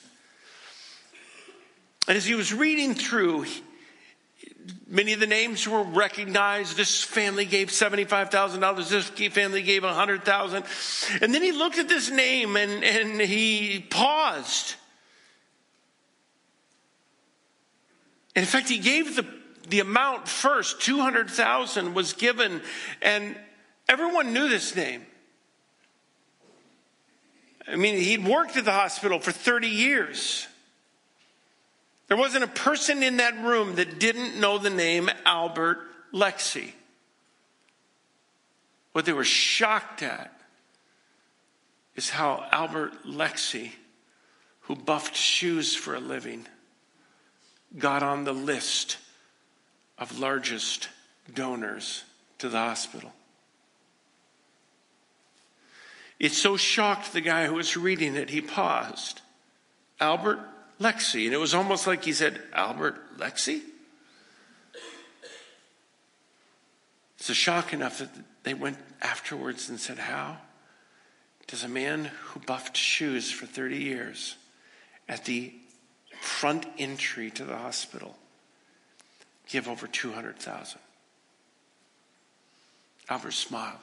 And 2.06 2.16
as 2.16 2.24
he 2.24 2.34
was 2.34 2.54
reading 2.54 2.94
through, 2.94 3.44
many 4.86 5.12
of 5.12 5.20
the 5.20 5.26
names 5.26 5.68
were 5.68 5.82
recognized. 5.82 6.78
This 6.78 7.04
family 7.04 7.44
gave 7.44 7.68
$75,000. 7.68 8.88
This 8.88 9.08
family 9.32 9.62
gave 9.62 9.82
100,000. 9.82 10.64
And 11.20 11.34
then 11.34 11.42
he 11.42 11.52
looked 11.52 11.76
at 11.76 11.88
this 11.88 12.10
name 12.10 12.56
and, 12.56 12.82
and 12.82 13.20
he 13.20 13.84
paused. 13.90 14.76
In 18.38 18.44
fact, 18.44 18.68
he 18.68 18.78
gave 18.78 19.16
the, 19.16 19.26
the 19.68 19.80
amount 19.80 20.28
first, 20.28 20.80
200,000 20.82 21.92
was 21.92 22.12
given, 22.12 22.62
and 23.02 23.36
everyone 23.88 24.32
knew 24.32 24.48
this 24.48 24.76
name. 24.76 25.04
I 27.66 27.74
mean, 27.74 27.96
he'd 27.96 28.24
worked 28.24 28.56
at 28.56 28.64
the 28.64 28.72
hospital 28.72 29.18
for 29.18 29.32
30 29.32 29.66
years. 29.66 30.46
There 32.06 32.16
wasn't 32.16 32.44
a 32.44 32.48
person 32.48 33.02
in 33.02 33.16
that 33.16 33.36
room 33.42 33.74
that 33.74 33.98
didn't 33.98 34.38
know 34.38 34.58
the 34.58 34.70
name 34.70 35.10
Albert 35.26 35.80
Lexie. 36.14 36.70
What 38.92 39.04
they 39.04 39.12
were 39.12 39.24
shocked 39.24 40.04
at 40.04 40.32
is 41.96 42.10
how 42.10 42.46
Albert 42.52 43.04
Lexie, 43.04 43.72
who 44.60 44.76
buffed 44.76 45.16
shoes 45.16 45.74
for 45.74 45.96
a 45.96 46.00
living, 46.00 46.46
got 47.76 48.02
on 48.02 48.24
the 48.24 48.32
list 48.32 48.98
of 49.98 50.18
largest 50.18 50.88
donors 51.34 52.04
to 52.38 52.48
the 52.48 52.58
hospital. 52.58 53.12
It 56.18 56.32
so 56.32 56.56
shocked 56.56 57.12
the 57.12 57.20
guy 57.20 57.46
who 57.46 57.54
was 57.54 57.76
reading 57.76 58.16
it, 58.16 58.30
he 58.30 58.40
paused. 58.40 59.20
Albert 60.00 60.40
Lexie. 60.80 61.26
And 61.26 61.34
it 61.34 61.38
was 61.38 61.54
almost 61.54 61.86
like 61.86 62.04
he 62.04 62.12
said, 62.12 62.40
Albert 62.52 63.18
Lexie? 63.18 63.62
It's 67.18 67.28
a 67.28 67.34
shock 67.34 67.72
enough 67.72 67.98
that 67.98 68.10
they 68.44 68.54
went 68.54 68.78
afterwards 69.02 69.68
and 69.68 69.78
said, 69.78 69.98
How 69.98 70.38
does 71.46 71.64
a 71.64 71.68
man 71.68 72.10
who 72.22 72.40
buffed 72.40 72.76
shoes 72.76 73.30
for 73.30 73.46
30 73.46 73.76
years 73.76 74.36
at 75.08 75.24
the 75.24 75.52
front 76.20 76.66
entry 76.78 77.30
to 77.32 77.44
the 77.44 77.56
hospital, 77.56 78.16
give 79.48 79.68
over 79.68 79.86
200,000. 79.86 80.78
Albert 83.08 83.32
smiled. 83.32 83.78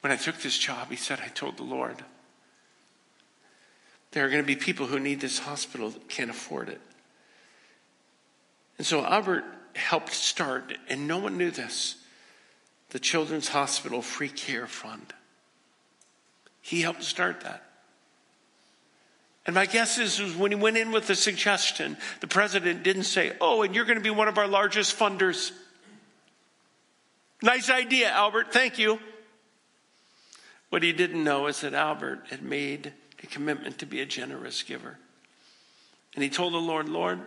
When 0.00 0.12
I 0.12 0.16
took 0.16 0.38
this 0.38 0.56
job, 0.56 0.88
he 0.88 0.96
said, 0.96 1.20
I 1.22 1.28
told 1.28 1.56
the 1.56 1.62
Lord, 1.62 2.02
there 4.12 4.24
are 4.24 4.30
going 4.30 4.42
to 4.42 4.46
be 4.46 4.56
people 4.56 4.86
who 4.86 4.98
need 4.98 5.20
this 5.20 5.38
hospital 5.38 5.90
that 5.90 6.08
can't 6.08 6.30
afford 6.30 6.68
it. 6.68 6.80
And 8.78 8.86
so 8.86 9.04
Albert 9.04 9.44
helped 9.74 10.12
start, 10.12 10.72
and 10.88 11.06
no 11.06 11.18
one 11.18 11.36
knew 11.36 11.50
this, 11.50 11.96
the 12.90 12.98
Children's 12.98 13.48
Hospital 13.48 14.02
Free 14.02 14.28
Care 14.28 14.66
Fund. 14.66 15.12
He 16.60 16.80
helped 16.80 17.04
start 17.04 17.42
that. 17.42 17.69
And 19.46 19.54
my 19.54 19.66
guess 19.66 19.98
is, 19.98 20.20
is 20.20 20.36
when 20.36 20.50
he 20.50 20.56
went 20.56 20.76
in 20.76 20.92
with 20.92 21.06
the 21.06 21.14
suggestion, 21.14 21.96
the 22.20 22.26
president 22.26 22.82
didn't 22.82 23.04
say, 23.04 23.32
Oh, 23.40 23.62
and 23.62 23.74
you're 23.74 23.86
going 23.86 23.98
to 23.98 24.04
be 24.04 24.10
one 24.10 24.28
of 24.28 24.38
our 24.38 24.46
largest 24.46 24.98
funders. 24.98 25.52
Nice 27.42 27.70
idea, 27.70 28.10
Albert. 28.10 28.52
Thank 28.52 28.78
you. 28.78 29.00
What 30.68 30.82
he 30.82 30.92
didn't 30.92 31.24
know 31.24 31.46
is 31.46 31.62
that 31.62 31.74
Albert 31.74 32.26
had 32.30 32.42
made 32.42 32.92
a 33.22 33.26
commitment 33.26 33.78
to 33.78 33.86
be 33.86 34.00
a 34.00 34.06
generous 34.06 34.62
giver. 34.62 34.98
And 36.14 36.22
he 36.22 36.30
told 36.30 36.52
the 36.52 36.58
Lord, 36.58 36.88
Lord, 36.88 37.20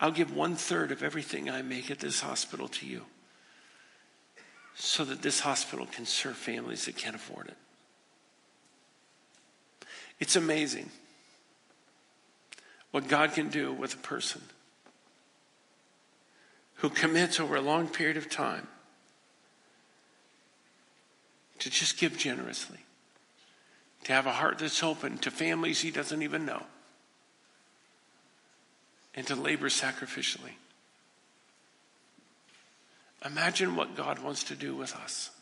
I'll 0.00 0.12
give 0.12 0.34
one 0.34 0.54
third 0.54 0.92
of 0.92 1.02
everything 1.02 1.50
I 1.50 1.62
make 1.62 1.90
at 1.90 1.98
this 1.98 2.20
hospital 2.20 2.68
to 2.68 2.86
you 2.86 3.02
so 4.76 5.04
that 5.04 5.22
this 5.22 5.40
hospital 5.40 5.86
can 5.86 6.06
serve 6.06 6.36
families 6.36 6.86
that 6.86 6.96
can't 6.96 7.16
afford 7.16 7.48
it. 7.48 7.56
It's 10.20 10.36
amazing 10.36 10.90
what 12.94 13.08
God 13.08 13.32
can 13.32 13.48
do 13.48 13.72
with 13.72 13.94
a 13.94 13.98
person 13.98 14.40
who 16.76 16.88
commits 16.88 17.40
over 17.40 17.56
a 17.56 17.60
long 17.60 17.88
period 17.88 18.16
of 18.16 18.30
time 18.30 18.68
to 21.58 21.68
just 21.68 21.98
give 21.98 22.16
generously, 22.16 22.78
to 24.04 24.12
have 24.12 24.26
a 24.26 24.30
heart 24.30 24.60
that's 24.60 24.80
open 24.80 25.18
to 25.18 25.32
families 25.32 25.80
he 25.80 25.90
doesn't 25.90 26.22
even 26.22 26.46
know, 26.46 26.62
and 29.16 29.26
to 29.26 29.34
labor 29.34 29.68
sacrificially. 29.68 30.52
Imagine 33.24 33.74
what 33.74 33.96
God 33.96 34.20
wants 34.20 34.44
to 34.44 34.54
do 34.54 34.76
with 34.76 34.94
us 34.94 35.32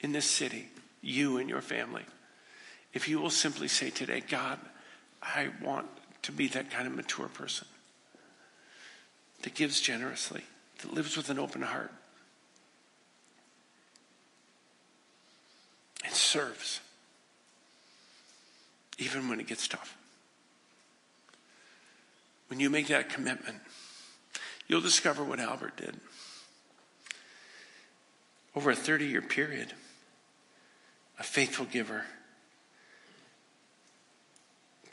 in 0.00 0.12
this 0.12 0.24
city, 0.24 0.68
you 1.02 1.36
and 1.36 1.50
your 1.50 1.60
family. 1.60 2.06
If 2.94 3.06
you 3.06 3.20
will 3.20 3.28
simply 3.28 3.68
say 3.68 3.90
today, 3.90 4.22
God, 4.26 4.58
I 5.22 5.50
want 5.62 5.88
to 6.24 6.32
be 6.32 6.48
that 6.48 6.70
kind 6.70 6.86
of 6.86 6.94
mature 6.94 7.28
person 7.28 7.68
that 9.42 9.54
gives 9.54 9.80
generously, 9.80 10.42
that 10.80 10.92
lives 10.92 11.16
with 11.16 11.28
an 11.28 11.38
open 11.38 11.60
heart, 11.60 11.92
and 16.02 16.14
serves, 16.14 16.80
even 18.98 19.28
when 19.28 19.38
it 19.38 19.46
gets 19.46 19.68
tough. 19.68 19.96
When 22.48 22.58
you 22.58 22.70
make 22.70 22.86
that 22.88 23.10
commitment, 23.10 23.58
you'll 24.66 24.80
discover 24.80 25.22
what 25.22 25.40
Albert 25.40 25.76
did. 25.76 26.00
Over 28.56 28.70
a 28.70 28.76
30 28.76 29.06
year 29.06 29.22
period, 29.22 29.74
a 31.18 31.22
faithful 31.22 31.66
giver 31.66 32.04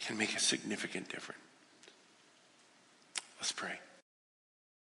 can 0.06 0.18
make 0.18 0.36
a 0.36 0.40
significant 0.40 1.10
difference. 1.10 1.40
Let's 3.40 3.52
pray. 3.52 3.80